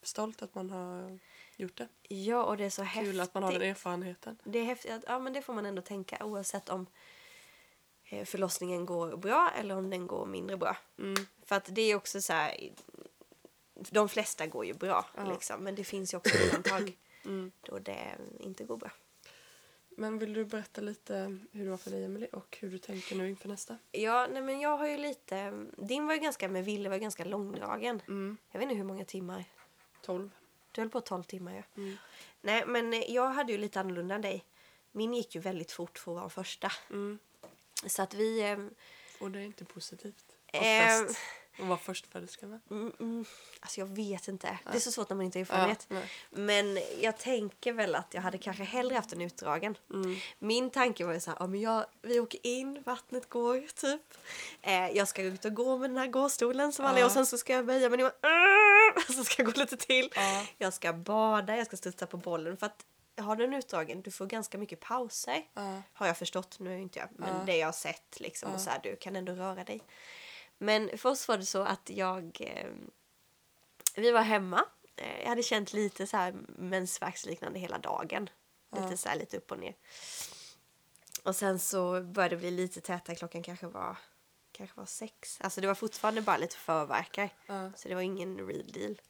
[0.02, 1.20] stolt att man har
[1.56, 1.88] gjort det.
[2.08, 3.12] Ja, och det är så häftigt.
[3.12, 4.38] Kul att man har den erfarenheten.
[4.44, 6.86] Det är häftigt, att- ja men det får man ändå tänka oavsett om
[8.10, 10.78] eh, förlossningen går bra eller om den går mindre bra.
[11.00, 11.26] Mm.
[11.46, 12.72] För att det är också så här,
[13.74, 15.34] de flesta går ju bra Ja.
[15.34, 17.52] liksom, men det finns ju också undantag Mm.
[17.62, 17.98] då det
[18.40, 18.92] inte går bra.
[19.98, 23.16] Men vill du berätta lite hur det var för dig Emily och hur du tänker
[23.16, 23.78] nu inför nästa?
[23.92, 27.02] Ja, nej men jag har ju lite, din var ju ganska, med Ville var ju
[27.02, 28.02] ganska långdragen.
[28.08, 28.38] Mm.
[28.52, 29.46] Jag vet inte hur många timmar,
[30.02, 30.30] 12.
[30.72, 31.64] du höll på 12 timmar ja.
[31.82, 31.98] Mm.
[32.42, 34.46] Nej men eh, jag hade ju lite annorlunda än dig.
[34.92, 36.72] Min gick ju väldigt fort för att vara första.
[36.90, 37.20] Mm.
[37.86, 38.42] Så att vi...
[38.52, 38.58] Eh,
[39.20, 40.26] Och det är inte positivt.
[40.48, 41.20] eh, Oftast.
[41.62, 42.46] Och var förstföderska.
[42.46, 43.26] Mm, mm,
[43.60, 44.60] alltså jag vet inte.
[44.72, 45.86] Det är så svårt när man inte har erfarenhet.
[45.90, 46.04] nej.
[46.30, 49.78] men jag tänker väl att jag hade kanske hellre haft en utdragen.
[50.40, 54.02] Min tanke var ju så här, ja, men jag, vi åker in, vattnet går typ.
[54.62, 57.26] Eh, jag ska ut och gå med den här gåstolen som alla gör och sen
[57.26, 58.12] så ska jag böja mig ner
[59.14, 60.10] så ska jag gå lite till.
[60.16, 60.46] Ja.
[60.58, 62.86] Jag ska bada, jag ska studsa på bollen för att
[63.18, 65.44] har du en utdragen, du får ganska mycket pauser.
[65.54, 65.82] Ja.
[65.94, 68.70] Har jag förstått, nu är inte jag, men det jag har sett liksom och så
[68.70, 69.82] här, du kan ändå röra dig.
[70.62, 72.72] Men för oss var det så att jag, eh,
[73.96, 74.66] vi var hemma.
[74.96, 78.30] Eh, jag hade känt lite så här mensvärksliknande hela dagen.
[78.76, 79.76] Lite så här lite upp och ner.
[81.24, 83.98] Och sen så började det bli lite tätare, klockan kanske var,
[84.52, 85.38] kanske var sex.
[85.42, 87.30] Alltså det var fortfarande bara lite förverkar.
[87.48, 87.72] Ja.
[87.76, 89.02] Så det var ingen real deal.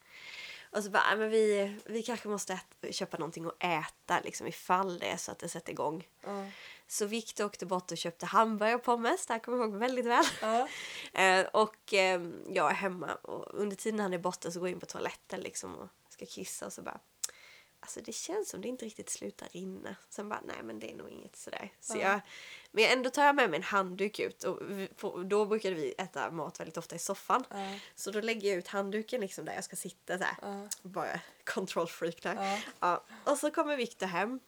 [0.72, 4.46] Och så bara, "Nej, men vi, vi kanske måste ät- köpa någonting att äta liksom
[4.46, 6.08] ifall det är så att det sätter igång.
[6.24, 6.46] Ja.
[6.86, 10.06] Så Victor åkte bort och köpte hamburgare och pommes, det här kommer jag ihåg väldigt
[10.06, 10.24] väl.
[11.12, 14.74] Eh, och eh, jag är hemma och under tiden han är borta så går jag
[14.74, 16.98] in på toaletten liksom och ska kissa och så bara
[17.82, 19.96] Alltså det känns som det inte riktigt slutar rinna.
[20.08, 21.72] Sen bara, nej men det är nog inget sådär.
[21.80, 22.20] Så jag,
[22.70, 25.94] men ändå tar jag med mig en handduk ut och vi, på, då brukade vi
[25.98, 27.44] äta mat väldigt ofta i soffan.
[27.50, 27.78] Ja.
[27.94, 30.36] Så då lägger jag ut handduken liksom där jag ska sitta så här.
[30.42, 30.68] Ja.
[30.82, 32.64] Bara control freak där.
[32.80, 33.04] Ja.
[33.24, 34.40] Och så kommer Victor hem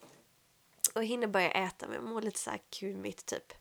[0.95, 3.53] och hinner börja äta men mår lite så här kumigt typ.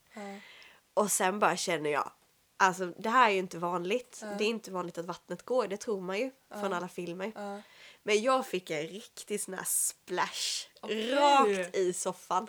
[0.93, 2.11] Och sen bara känner jag,
[2.57, 4.23] alltså det här är ju inte vanligt.
[4.37, 7.63] Det är inte vanligt att vattnet går, det tror man ju från alla filmer.
[8.03, 11.15] Men jag fick en riktig sån här splash Okej.
[11.15, 12.47] rakt i soffan.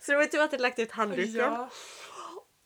[0.00, 1.34] Så det var tur att jag lagt ut handduken.
[1.34, 1.68] Ja.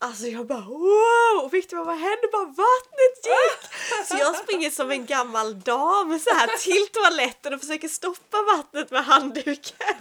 [0.01, 1.45] Alltså jag bara wow!
[1.45, 2.29] Och Victor bara vad hände?
[2.33, 4.07] Bara vattnet gick!
[4.07, 8.91] Så jag springer som en gammal dam så här till toaletten och försöker stoppa vattnet
[8.91, 9.97] med handduken.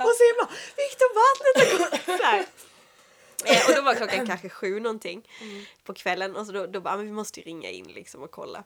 [0.00, 2.18] Och så bara Victor vattnet har gått!
[2.20, 2.46] Så här.
[3.44, 5.28] Eh, och då var klockan kanske sju någonting
[5.84, 8.30] på kvällen och så då, då bara, "Ah, men vi måste ringa in liksom och
[8.30, 8.64] kolla.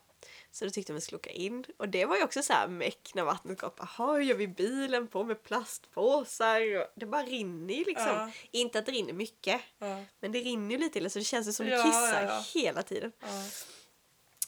[0.55, 2.53] Så då tyckte de att vi skulle åka in och det var ju också så
[2.53, 3.75] här meck när vattnet upp.
[3.79, 6.81] Jaha, hur gör vi bilen på med plastpåsar?
[6.81, 8.07] Och det bara rinner ju liksom.
[8.07, 8.31] Ja.
[8.51, 10.03] Inte att det rinner mycket, Ja.
[10.21, 13.13] men det rinner ju lite illa så det känns som det kissar ja, hela tiden.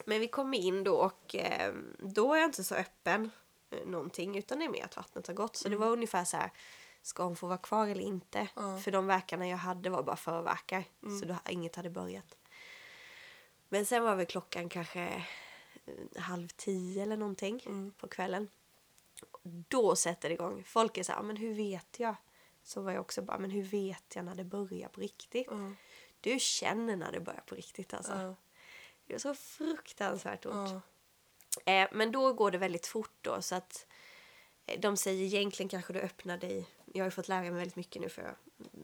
[0.04, 3.30] Men vi kommer in då och eh, då är jag inte så öppen
[3.70, 5.56] eh, någonting utan det är mer att vattnet har gått.
[5.56, 6.50] Så det var ungefär så här,
[7.02, 8.48] ska hon få vara kvar eller inte?
[8.56, 8.68] Mm.
[8.68, 8.80] Mm.
[8.82, 10.84] För de verkarna jag hade var bara förverkar.
[11.20, 12.36] Så då, inget hade börjat.
[13.68, 15.24] Men sen var väl klockan kanske
[16.16, 17.92] halv tio eller någonting Mm.
[17.98, 18.48] på kvällen.
[19.68, 20.64] Då sätter det igång.
[20.64, 22.14] Folk är så här, men hur vet jag?
[22.62, 25.48] Så var jag också bara, men hur vet jag när det börjar på riktigt?
[25.50, 25.76] Mm.
[26.20, 28.12] Du känner när det börjar på riktigt alltså.
[28.12, 28.34] Ja.
[29.06, 30.82] Det är så fruktansvärt ont.
[31.64, 33.86] Eh, men då går det väldigt fort då så att
[34.66, 36.66] eh, de säger egentligen kanske du öppnar dig.
[36.92, 38.28] Jag har ju fått lära mig väldigt mycket nu för jag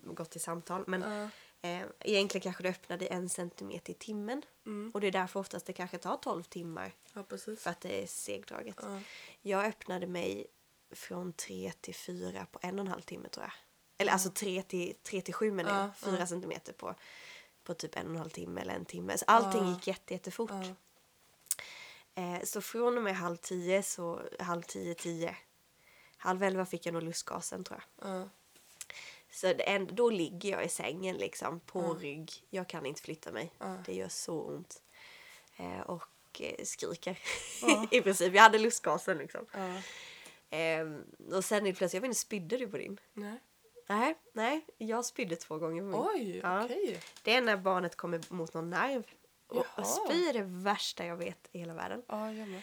[0.06, 0.84] har gått till samtal.
[0.86, 1.28] Men.
[1.62, 4.42] Eh, egentligen kanske du öppnar dig en centimeter i timmen.
[4.66, 4.90] Mm.
[4.94, 7.24] Och det är därför oftast det kanske tar 12 timmar ja,
[7.58, 8.76] för att det är segdraget.
[8.82, 9.00] Ja.
[9.40, 10.46] Jag öppnade mig
[10.90, 13.52] från 3 till 4 på en och en halv timme tror jag.
[13.98, 15.88] Eller alltså 3 till, 3 till 7 menar jag.
[15.88, 16.94] Ja, 4 centimeter på,
[17.64, 19.18] på typ en och en halv timme eller en timme.
[19.18, 19.70] Så allting Ja.
[19.70, 20.50] gick jätte, jättefort.
[20.50, 20.74] Ja.
[22.14, 25.36] Eh, så från och med halv tio, så halv tio, tio.
[26.16, 28.28] Halv elva fick jag nog lustgasen tror jag.
[29.34, 32.32] Så det, änd- då ligger jag i sängen liksom på rygg.
[32.50, 33.52] Jag kan inte flytta mig.
[33.58, 33.76] Ja.
[33.86, 34.82] Det gör så ont.
[35.56, 37.18] Eh, och eh, skriker
[37.62, 37.86] Ja.
[37.90, 38.34] i princip.
[38.34, 39.46] Jag hade lustgasen liksom.
[40.50, 40.86] Eh,
[41.36, 43.00] och sen plötsligt, jag vet inte, spydde du på din?
[43.12, 43.38] Nej.
[43.88, 46.08] Nej, nej, jag spydde två gånger på min.
[46.30, 46.64] Oj, Ja.
[46.64, 47.00] okej.
[47.22, 49.02] Det är när barnet kommer mot någon nerv.
[49.46, 52.02] Och, och spy är det värsta jag vet i hela världen.
[52.08, 52.62] Ja, jag.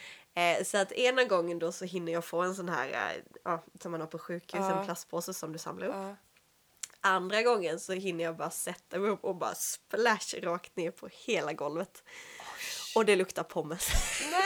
[0.58, 3.64] Eh, så att ena gången då så hinner jag få en sån här, eh, ja,
[3.82, 4.80] som man har på sjukhus, Ja.
[4.80, 6.16] en plastpåse som du samlar upp.
[7.02, 11.10] Andra gången så hinner jag bara sätta mig upp och bara splash rakt ner på
[11.26, 12.04] hela golvet.
[12.96, 13.90] Och det luktar pommes.
[14.32, 14.42] Nej!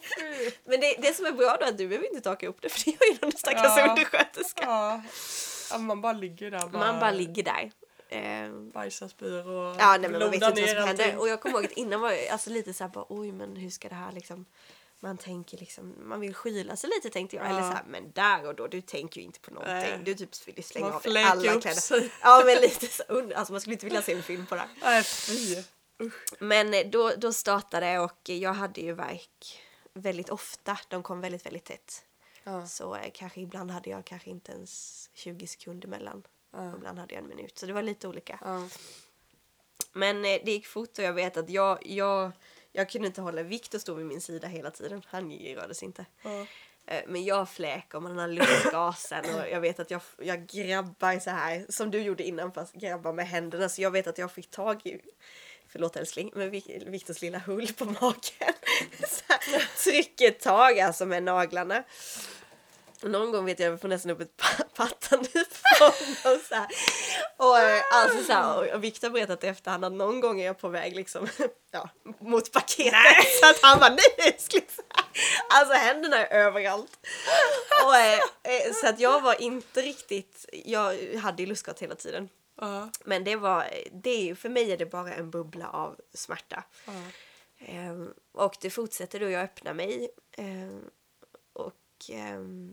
[0.18, 0.50] Fy!
[0.64, 2.68] Men det, det som är bra då är att du behöver inte taka upp det
[2.68, 3.88] för det gör ju någon stackars Ja.
[3.90, 4.62] undersköterska.
[4.62, 5.02] Ja.
[5.70, 7.70] ja, man bara ligger där Man bara ligger där.
[8.08, 11.16] Eh, Bajsar, spyr och Ja, nej, men man vet inte vad som händer.
[11.16, 13.56] Och jag kommer ihåg att innan var jag alltså, lite så här bara, oj men
[13.56, 14.46] hur ska det här liksom
[15.00, 17.44] man tänker liksom, man vill skyla sig lite tänkte jag.
[17.46, 17.50] Ja.
[17.50, 19.74] Eller så här, men där och då, du tänker ju inte på någonting.
[19.74, 20.00] Nej.
[20.04, 21.80] Du typ vill ju slänga Man av dig alla kläder.
[21.80, 22.12] sig.
[22.20, 24.68] Ja men lite så, alltså man skulle inte vilja se en film på det.
[24.82, 25.62] Nej, fy.
[26.02, 26.24] Usch.
[26.38, 30.78] Men eh, då, då startade jag och jag hade ju verk väldigt ofta.
[30.88, 32.04] De kom väldigt, väldigt tätt.
[32.44, 32.66] Ja.
[32.66, 36.22] Så eh, kanske ibland hade jag kanske inte ens 20 sekunder mellan.
[36.52, 36.76] Ja.
[36.76, 37.58] Ibland hade jag en minut.
[37.58, 38.38] Så det var lite olika.
[38.44, 38.68] Ja.
[39.92, 42.32] Men eh, det gick fort och jag vet att jag, jag,
[42.72, 45.02] jag kunde inte hålla Viktor stod vid min sida hela tiden.
[45.06, 46.04] Han rörde sig inte.
[46.86, 51.18] Eh, Men jag fläker med den här lustgasen och jag vet att jag, jag grabbar
[51.18, 54.32] så här som du gjorde innan fast grabbar med händerna så jag vet att jag
[54.32, 55.00] fick tag i
[55.68, 58.54] förlåt älskling, men Viktors lilla hull på magen.
[59.08, 61.82] så här, trycker tag alltså med naglarna.
[63.02, 66.68] Någon gång vet jag, jag får nästan upp ett pa- pattande på honom så här.
[67.40, 70.46] Och, eh, alltså, så här, och- Viktor har berättat i efterhand att någon gång är
[70.46, 71.28] jag på väg liksom,
[71.70, 71.88] ja,
[72.18, 74.62] mot paketet så att han bara nej älskling.
[75.48, 76.98] Alltså händerna är överallt.
[77.84, 82.28] Och, eh, eh, så att jag var inte riktigt, jag hade ju lustgat hela tiden.
[82.60, 82.90] Ja.
[83.04, 86.64] Men det var, det för mig är det bara en bubbla av smärta.
[86.86, 86.92] Ja.
[87.66, 90.10] Ehm, och det fortsätter då jag öppnar mig.
[90.36, 90.84] Ehm,
[91.52, 91.74] och
[92.08, 92.72] ehm,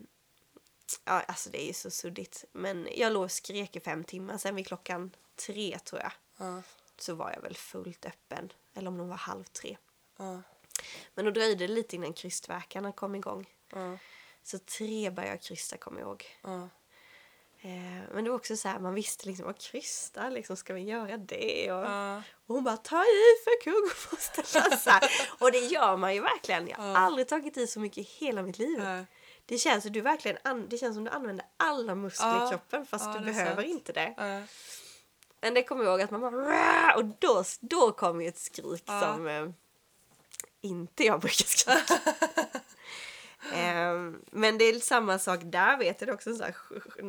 [1.05, 2.45] ja, alltså det är ju så suddigt.
[2.51, 4.37] Men jag låg och skrek i fem timmar.
[4.37, 6.61] Sen vid klockan tre tror jag Ja.
[6.97, 8.53] så var jag väl fullt öppen.
[8.73, 9.77] Eller om de var halv tre.
[10.17, 10.41] Ja.
[11.15, 13.49] Men då dröjde det lite innan krystverkarna kom igång.
[13.73, 13.97] Ja.
[14.43, 16.25] Så tre började jag krysta kommer jag ihåg.
[16.41, 16.69] Ja.
[17.61, 20.81] Eh, men det var också så här, man visste liksom, vad krysta, liksom, ska vi
[20.81, 21.71] göra det?
[21.71, 22.17] Och, Ja.
[22.17, 25.09] och hon bara, ta i för kung och här.
[25.39, 26.67] Och det gör man ju verkligen.
[26.67, 28.79] Jag har aldrig tagit i så mycket i hela mitt liv.
[29.49, 32.47] Det känns, som du verkligen an- det känns som du använder alla muskler Ja.
[32.47, 33.67] i kroppen fast Ja, du behöver sant.
[33.67, 34.13] inte det.
[34.17, 34.41] Ja.
[35.41, 38.83] Men det kommer jag ihåg att man bara och då, då kom ju ett skrik
[38.87, 39.49] som eh,
[40.61, 41.81] inte jag brukar skrika.
[43.53, 46.55] Ehm, men det är samma sak där vet jag också så här,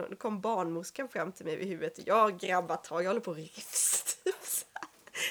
[0.08, 3.36] då kom barnmorskan fram till mig vid huvudet jag grabbar tag, jag håller på att
[3.36, 4.16] rivs.
[4.24, 4.34] typ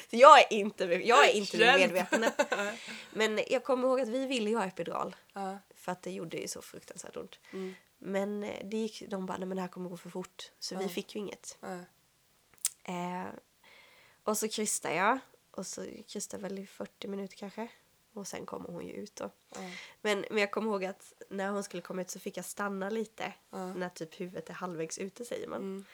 [0.09, 2.25] jag är inte, jag är inte medveten.
[3.11, 5.15] Men jag kommer ihåg att vi ville ha epidural.
[5.33, 5.57] Ja.
[5.87, 7.39] För att det gjorde ju så fruktansvärt ont.
[7.53, 7.73] Mm.
[7.97, 10.51] Men eh, det gick, de bara, nej men det här kommer gå för fort.
[10.59, 10.89] Så vi Ja.
[10.89, 11.57] fick ju inget.
[11.61, 11.79] Ja.
[12.93, 13.27] Eh,
[14.23, 15.19] och så krystade jag.
[15.51, 17.67] Och så krystade väl i 40 minuter kanske.
[18.13, 19.29] Och sen kommer hon ju ut då.
[20.01, 22.89] Men, men jag kommer ihåg att när hon skulle komma ut så fick jag stanna
[22.89, 23.33] lite.
[23.49, 25.61] När typ huvudet är halvvägs ute säger man.
[25.61, 25.85] Mm.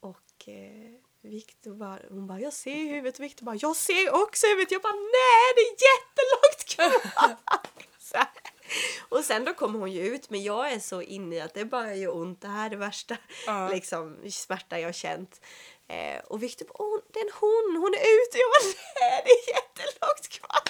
[0.00, 3.18] Och eh, Victor bara, hon bara, jag ser huvudet.
[3.18, 4.70] Och Victor bara, jag ser också huvudet.
[4.72, 7.36] Jag bara, nej det är jättelångt kvar.
[8.70, 10.30] Så och sen då kommer hon ju ut.
[10.30, 12.40] Men jag är så inne i att det bara gör ont.
[12.40, 13.16] Det här är det värsta
[13.46, 13.68] Ja.
[13.72, 15.40] liksom, smärta jag har känt.
[15.88, 18.38] Eh, och Victor bara, det är en hon, hon är ute.
[18.38, 20.60] Jag bara, nej det är jättelångt kvar.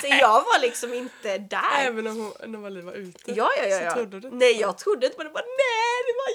[0.00, 1.78] Så jag var liksom inte där.
[1.78, 3.32] Även om hon, när Marie var ute?
[3.32, 3.78] Ja, ja, ja.
[3.78, 3.94] Så ja.
[3.94, 5.30] trodde du inte nej, jag trodde inte på det.
[5.30, 6.28] Bara, nej, det var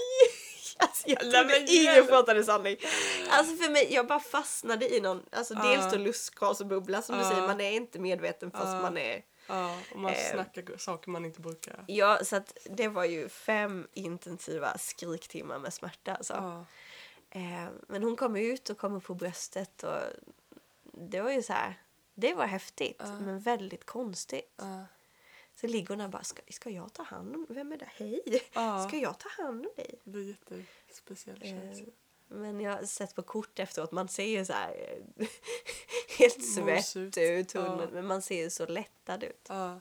[0.87, 2.77] alltså, jag trodde men ingen pratade sanning.
[3.29, 5.69] Alltså för mig, jag bara fastnade i någon, alltså Ja.
[5.69, 7.29] dels då lustgas och bubbla som du Ja.
[7.29, 8.81] säger, man är inte medveten fast Ja.
[8.81, 10.31] man är Ja, och man Eh.
[10.31, 11.83] snackar saker man inte brukar.
[11.87, 16.33] Ja, så att det var ju fem intensiva skriktimmar med smärta alltså.
[16.33, 16.65] Ja.
[17.29, 19.99] Eh, men hon kom ut och kom upp på bröstet och
[20.83, 21.81] det var ju så här,
[22.13, 23.19] det var häftigt Ja.
[23.19, 24.53] men väldigt konstigt.
[24.55, 24.85] Ja.
[25.55, 27.89] Så ligger hon där bara, ska, ska jag ta hand om, vem är det?
[27.95, 28.21] Hej!
[28.53, 28.87] Ja.
[28.87, 29.95] Ska jag ta hand om dig?
[30.03, 30.35] Det blir
[30.87, 31.85] jättespeciell Eh, känsla.
[32.31, 35.27] Men jag har sett på kort efteråt, man ser ju så här eh,
[36.19, 37.53] helt Mos svett ut.
[37.53, 37.87] Ja.
[37.91, 39.45] men- man ser ju så lättad ut.
[39.49, 39.79] Ja.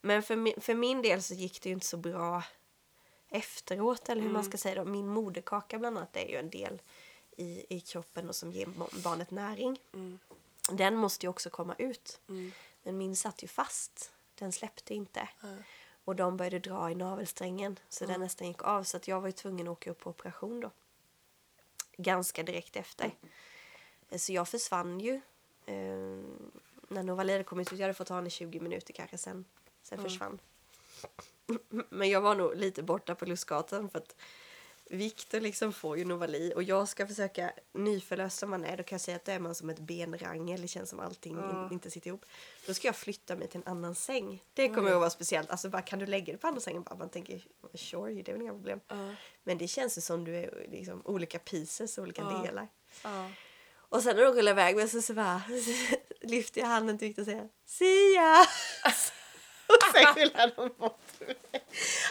[0.00, 2.42] Men för min, för min del så gick det ju inte så bra
[3.28, 4.50] efteråt, eller hur man Mm.
[4.50, 4.90] ska säga då.
[4.90, 6.82] Min moderkaka bland annat är ju en del
[7.36, 9.80] i, i kroppen och som ger ba- barnet näring.
[9.94, 10.18] Mm.
[10.70, 12.20] Den måste ju också komma ut.
[12.28, 12.52] Mm.
[12.82, 14.12] Men min satt ju fast.
[14.38, 15.28] Den släppte inte.
[16.04, 18.84] Och de började dra i navelsträngen så den nästan gick av.
[18.84, 20.70] Så att jag var ju tvungen att åka upp på operation då.
[21.96, 23.10] Ganska direkt efter.
[24.16, 25.14] Så jag försvann ju.
[25.66, 26.22] Eh,
[26.88, 29.44] när Novali hade kommit ut, jag hade fått ha henne i 20 minuter kanske sen.
[29.82, 30.38] Sen försvann.
[31.88, 34.16] Men jag var nog lite borta på lustgatan för att
[34.92, 38.76] Viktor liksom får ju Novali och jag ska försöka nyförlöst som man är.
[38.76, 40.62] Då kan jag säga att då är man som ett benrangel.
[40.62, 41.66] Det känns som allting Ja.
[41.66, 42.24] in, inte sitter ihop.
[42.66, 44.42] Då ska jag flytta mig till en annan säng.
[44.54, 45.50] Det kommer att vara speciellt.
[45.50, 46.82] Alltså bara kan du lägga dig på andra sängen?
[46.82, 48.80] Bara, man tänker sure, det är väl inga problem.
[48.88, 49.14] Ja.
[49.44, 52.42] Men det känns ju som du är liksom olika pieces, olika Ja.
[52.46, 52.68] delar.
[53.74, 55.42] Och sen när de rullar iväg mig så, så bara
[56.20, 58.36] lyfter jag handen till Victor och säger Sia!
[60.10, 61.36] och sen rullar de bort mig.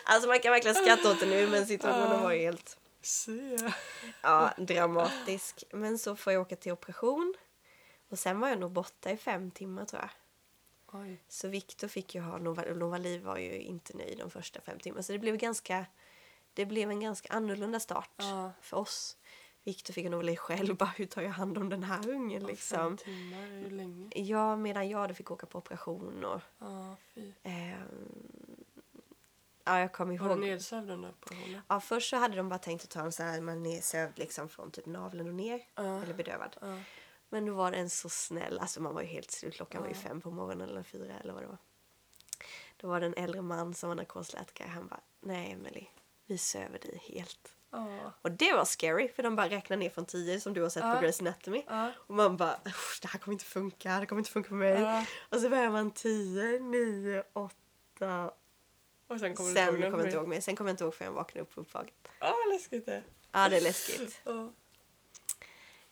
[0.05, 3.57] Alltså man kan verkligen skratta åt det nu men situationen var ju helt Se.
[4.21, 5.63] ja, dramatisk.
[5.71, 7.33] Men så får jag åka till operation.
[8.09, 10.09] Och sen var jag nog borta i fem timmar tror jag.
[11.01, 11.23] Oj.
[11.27, 15.03] Så Victor fick ju ha Nova- Novali var ju inte nöjd de första fem timmarna.
[15.03, 15.85] Så det blev ganska
[16.53, 18.51] det blev en ganska annorlunda start Ja.
[18.61, 19.17] för oss.
[19.63, 20.75] Victor fick en Novali själv.
[20.75, 22.77] Bara, hur tar jag hand om den här ungen liksom?
[22.77, 24.09] Fem timmar ju länge.
[24.15, 26.41] Ja, medan jag då fick åka på operation och...
[26.59, 27.31] Ja, fy.
[27.43, 27.75] ehm,
[29.63, 30.39] ja, jag kommer Var du ihåg...
[30.41, 31.61] nedsövd under operationen?
[31.67, 34.19] Ja, först så hade de bara tänkt att ta en så här, man är sövd
[34.19, 35.61] liksom från typ naveln och ner.
[35.75, 36.03] Ja.
[36.03, 36.57] Eller bedövad.
[36.61, 36.77] Ja.
[37.29, 39.95] Men då var den så snäll, alltså man var ju helt slut, klockan var ju
[39.95, 39.99] Ja.
[40.01, 41.57] fem på morgonen eller fyra eller vad det var.
[42.77, 45.85] Då var det en äldre man som var narkosläkare, han bara, nej Emily,
[46.25, 47.55] vi söver dig helt.
[47.71, 48.11] Ja.
[48.21, 50.83] Och det var scary för de bara räknar ner från 10 som du har sett
[50.83, 50.95] Ja.
[50.95, 51.63] på Grey's Anatomy.
[51.67, 51.91] Ja.
[51.97, 55.07] Och man bara, "Usch, det här kommer inte funka, det kommer inte funka för mig.
[55.29, 58.31] Och så börjar man 10, 9, 8.
[59.07, 60.41] Och sen kommer Sen du inte ihåg jag inte ihåg mer.
[60.41, 62.07] Sen kommer jag inte ihåg förrän jag vaknade upp uppvaket.
[62.19, 63.03] Ja, läskigt det.
[63.31, 64.21] Ja, det är läskigt.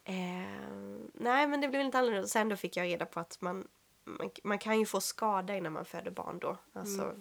[0.03, 0.15] Eh,
[1.13, 2.27] nej, men det blev lite annorlunda.
[2.27, 3.67] Sen då fick jag reda på att man,
[4.03, 6.57] man, man kan ju få skada innan man föder barn då.
[6.73, 7.15] Alltså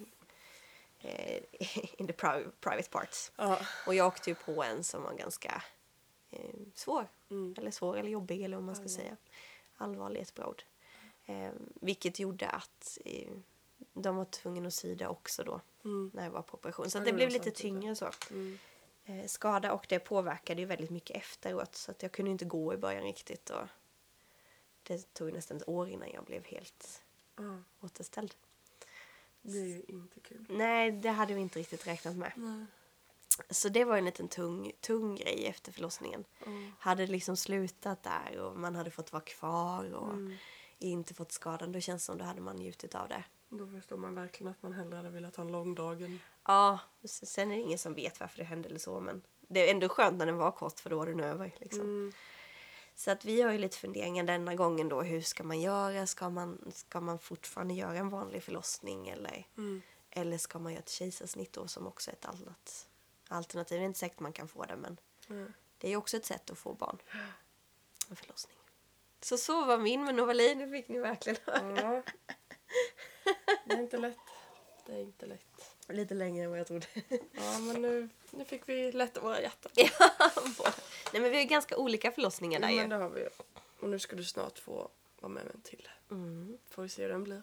[0.99, 1.43] eh,
[2.01, 3.33] in the pri- private parts.
[3.37, 3.59] Ja.
[3.87, 5.63] Och jag åkte ju på en som var ganska
[6.31, 7.09] eh, svår.
[7.31, 7.55] Mm.
[7.59, 9.17] Eller svår eller jobbig eller vad man ska säga.
[9.77, 10.63] Allvarlig är ett bra ord.
[11.27, 13.33] Eh, vilket gjorde att eh,
[13.93, 15.61] de var tvungna att det också då.
[15.85, 16.11] Mm.
[16.15, 16.91] När jag var på operation.
[16.91, 18.11] Så Ja, det blev lite tyngre så.
[18.31, 18.59] Mm.
[19.05, 21.77] Eh, skada och det påverkade ju väldigt mycket efteråt.
[21.77, 23.51] Så att jag kunde inte gå i början riktigt.
[23.51, 23.67] Och
[24.83, 27.03] det tog nästan ett år innan jag blev helt
[27.37, 27.59] Ja.
[27.81, 28.35] återställd.
[29.53, 30.47] Det är ju inte kul.
[30.49, 32.33] Nej, det hade vi inte riktigt räknat med.
[32.37, 32.67] Nej.
[33.51, 36.25] Så det var en liten tung, tung grej efter förlossningen.
[36.45, 36.47] Ja.
[36.79, 40.35] Hade liksom slutat där och man hade fått vara kvar och Mm.
[40.79, 41.73] inte fått skadan.
[41.73, 43.25] Då känns det som då hade man njutit av det.
[43.49, 46.21] Då förstår man verkligen att man hellre hade velat ha en lång dag än...
[46.47, 49.01] Ja, sen är det ingen som vet varför det hände eller så.
[49.01, 51.55] Men det är ändå skönt när den var kort för då var den över.
[51.61, 51.81] Liksom.
[51.81, 52.13] Mm.
[52.99, 55.03] Så att vi har ju lite funderingar denna gången då.
[55.03, 56.07] Hur ska man göra?
[56.07, 59.83] Ska man, ska man fortfarande göra en vanlig förlossning eller, Mm.
[60.11, 62.89] eller ska man göra ett kejsarsnitt då som också är ett annat
[63.29, 63.79] alternativ?
[63.79, 64.97] Det är inte säkert man kan få det men
[65.27, 65.47] Nej.
[65.79, 66.99] det är ju också ett sätt att få barn.
[68.11, 68.57] En förlossning.
[69.21, 70.59] Så så var min med Novalin.
[70.59, 71.95] Det fick ni verkligen höra.
[71.95, 72.03] Ja.
[73.65, 74.17] Det är inte lätt.
[74.87, 75.77] Det är inte lätt.
[75.89, 76.87] Lite längre än vad jag trodde.
[77.33, 79.73] Ja, men nu, nu fick vi lätta våra hjärtan.
[79.77, 79.91] ja.
[81.13, 82.87] Nej men vi har ganska olika förlossningar där men ju.
[82.89, 83.29] det har vi ju.
[83.81, 84.89] Och nu ska du snart få
[85.21, 85.89] vara med en till.
[86.11, 86.59] Mm.
[86.71, 87.43] Får vi se hur den blir.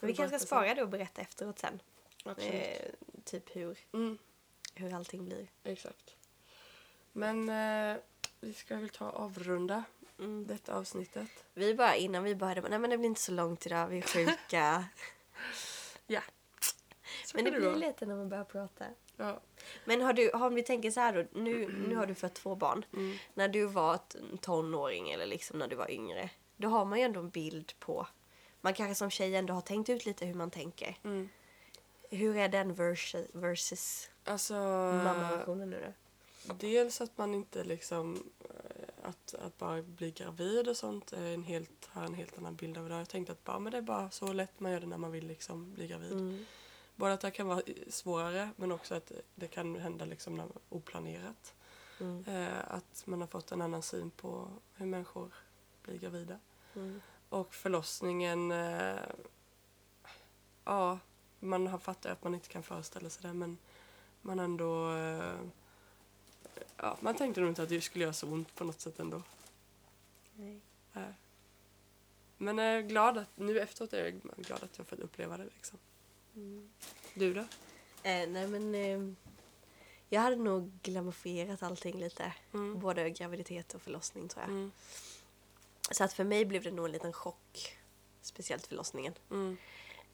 [0.00, 1.82] Men vi kanske ska spara det och berätta efteråt sen.
[2.24, 2.54] Absolut.
[2.54, 2.90] Eh,
[3.24, 4.18] typ hur, Mm,
[4.74, 5.46] hur allting blir.
[5.64, 6.14] exakt.
[7.12, 7.96] Men eh,
[8.40, 9.84] vi ska väl ta och avrunda
[10.18, 10.46] Mm.
[10.46, 11.28] detta avsnittet.
[11.54, 14.02] Vi bara innan vi började, nej men det blir inte så långt idag, vi är
[14.02, 14.84] sjuka.
[16.06, 16.20] Ja.
[17.34, 18.84] Men det blir lite när man börjar prata.
[19.16, 19.40] Ja.
[19.84, 22.54] Men har du, om vi tänker så här då, nu, nu har du fött två
[22.54, 22.84] barn.
[22.92, 23.16] Mm.
[23.34, 23.98] När du var
[24.40, 28.06] tonåring eller liksom när du var yngre, då har man ju ändå en bild på,
[28.60, 30.96] man kanske som tjej ändå har tänkt ut lite hur man tänker.
[31.04, 31.28] Mm.
[32.10, 35.92] Hur är den versus, versus Alltså, mammaversionen nu då?
[36.54, 41.42] dels att man inte liksom eh, att, att bara bli gravid och sånt är en
[41.42, 42.94] helt, har en helt annan bild av det.
[42.94, 45.12] Jag tänkte att bara, men det är bara så lätt man gör det när man
[45.12, 46.12] vill liksom bli gravid.
[46.12, 46.46] Mm.
[47.00, 51.54] Både att det kan vara svårare men också att det kan hända liksom oplanerat.
[52.00, 52.24] Mm.
[52.26, 55.34] Eh, att man har fått en annan syn på hur människor
[55.82, 56.38] blir gravida.
[56.74, 57.00] Mm.
[57.28, 59.00] Och förlossningen, eh,
[60.64, 60.98] ja,
[61.38, 63.58] man har fattat att man inte kan föreställa sig det men
[64.22, 65.40] man ändå, eh,
[66.76, 69.22] ja, man tänkte nog inte att det skulle göra så ont på något sätt ändå.
[70.34, 70.60] Nej.
[70.94, 71.02] Eh.
[72.36, 75.44] Men jag är glad att, nu efteråt är jag glad att jag fått uppleva det
[75.44, 75.78] liksom.
[76.36, 76.70] Mm.
[77.14, 77.40] Du då?
[78.02, 79.14] Eh, nej men eh,
[80.08, 82.32] jag hade nog glamorifierat allting lite.
[82.54, 82.78] Mm.
[82.78, 84.50] Både graviditet och förlossning tror jag.
[84.50, 84.72] Mm.
[85.90, 87.76] Så att för mig blev det nog en liten chock.
[88.22, 89.14] Speciellt förlossningen.
[89.30, 89.56] Mm.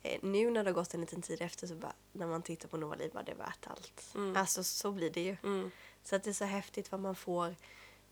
[0.03, 2.69] Eh, nu när det har gått en liten tid efter så bara, när man tittar
[2.69, 4.12] på Novaliv bara det är värt allt.
[4.14, 4.37] Mm.
[4.37, 5.37] Alltså så blir det ju.
[5.43, 5.71] Mm.
[6.03, 7.57] Så att det är så häftigt vad man får.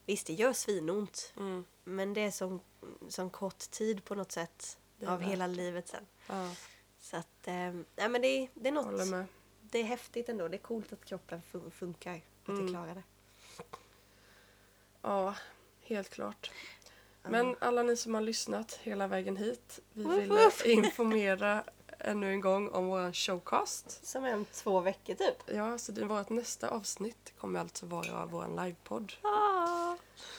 [0.07, 1.33] Visst det gör svinont.
[1.85, 2.61] Men det är som,
[3.09, 4.79] som kort tid på något sätt.
[5.07, 6.07] Av värt hela livet sen.
[6.27, 6.51] Ja,
[7.01, 9.27] Så att, eh, nej men det, är- det är något.
[9.61, 10.49] Det är häftigt ändå.
[10.49, 12.21] Det är coolt att kroppen fun- funkar.
[12.43, 12.67] Att Mm.
[12.67, 13.03] det klarar det.
[15.03, 15.35] Ja,
[15.83, 16.51] helt klart.
[17.23, 20.33] Men alla ni som har lyssnat hela vägen hit, vi vill
[20.65, 21.65] informera
[21.99, 24.07] ännu en gång om vår showcast.
[24.07, 25.37] Som är om två veckor typ.
[25.47, 29.13] Ja, så det, vårt nästa avsnitt kommer alltså vara vår livepodd.
[29.23, 29.54] Ah.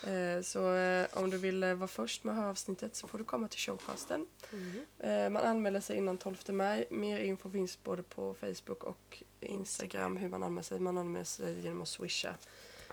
[0.03, 3.17] Eh, så eh, om du vill eh, vara först med att höra avsnittet så får
[3.17, 4.27] du komma till showcasten.
[4.53, 5.33] Mm.
[5.33, 6.87] Man anmäler sig innan 12 maj.
[6.89, 10.79] Mer info finns både på Facebook och Instagram hur man anmäler sig.
[10.79, 12.35] Man anmäler sig genom att swisha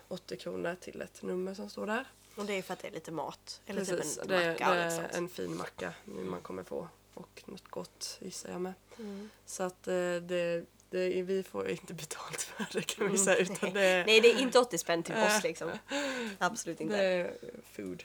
[0.09, 2.07] 80 kronor till ett nummer som står där.
[2.35, 3.61] Och det är för att det är lite mat.
[3.67, 5.15] Eller Precis, typ en det, macka det är sånt.
[5.15, 6.89] en fin macka nu man kommer få.
[7.15, 8.73] Och något gott gissar jag med.
[8.99, 9.31] Mm.
[9.47, 10.65] Så att det,
[10.99, 13.25] är- vi får inte betalt för det kan vi Mm.
[13.25, 13.37] säga.
[13.37, 15.71] Utan det, är- Nej, det är inte 80 spänn till oss liksom.
[16.39, 16.97] Absolut inte.
[16.97, 17.35] det är
[17.73, 18.03] food.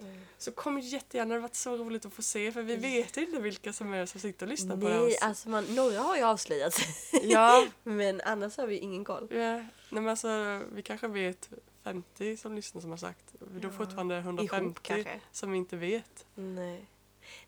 [0.00, 0.20] Mm.
[0.38, 3.40] Så kom jättegärna, det har varit så roligt att få se för vi vet inte
[3.40, 6.22] vilka som är som sitter och lyssnar på det Nej, alltså man, några har ju
[6.22, 6.80] avslöjats.
[7.22, 9.28] Ja, Men annars har vi ingen koll.
[9.30, 9.36] ja.
[9.36, 11.48] Nej, men alltså, vi kanske vet
[11.84, 13.24] 50 som lyssnar som har sagt.
[13.60, 13.70] Då Ja.
[13.72, 15.20] fortfarande Ihop 150 kanske.
[15.32, 16.26] som vi inte vet.
[16.34, 16.86] Nej.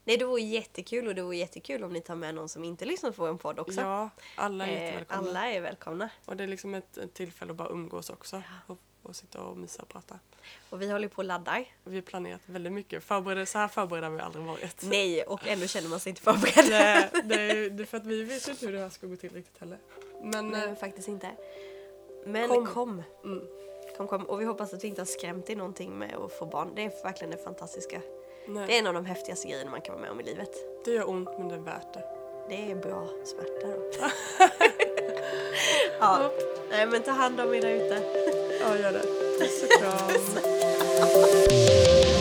[0.05, 2.85] Nej, det vore jättekul och det vore jättekul om ni tar med någon som inte
[2.85, 3.81] lyssnar på en podd också.
[3.81, 5.31] Ja, alla är Eh, jättevälkomna.
[5.31, 6.11] alla är välkomna.
[6.25, 8.43] Och det är liksom ett, ett tillfälle att bara umgås också.
[8.67, 10.19] Och, och sitta och mysa och prata.
[10.71, 11.65] Och vi håller på och laddar.
[11.85, 13.05] Och vi har planerat väldigt mycket.
[13.05, 14.83] Förberedda, så här förberedda har vi aldrig varit.
[14.83, 16.71] Nej, och ändå känner man sig inte förberedd.
[16.71, 19.07] Det, det, är, det är för att vi vet ju inte hur det här ska
[19.07, 19.79] gå till riktigt heller.
[20.23, 21.31] Men, Nej, eh, faktiskt inte.
[22.27, 22.67] Men Kom.
[22.67, 23.03] kom.
[23.25, 23.47] mm,
[23.97, 24.09] kom.
[24.09, 26.73] Kom, Och vi hoppas att vi inte har skrämt dig någonting med att få barn.
[26.75, 28.01] Det är verkligen det fantastiska.
[28.55, 30.51] Nej, Det är en av de häftigaste grejerna man kan vara med om i livet.
[30.85, 32.05] det gör ont men det är värt det.
[32.49, 33.91] Det är bra smärta då.
[36.01, 36.31] ja,
[36.71, 38.03] nej men ta hand om er där ute.
[38.61, 39.03] Ja, gör det.
[39.39, 40.11] Puss och kram.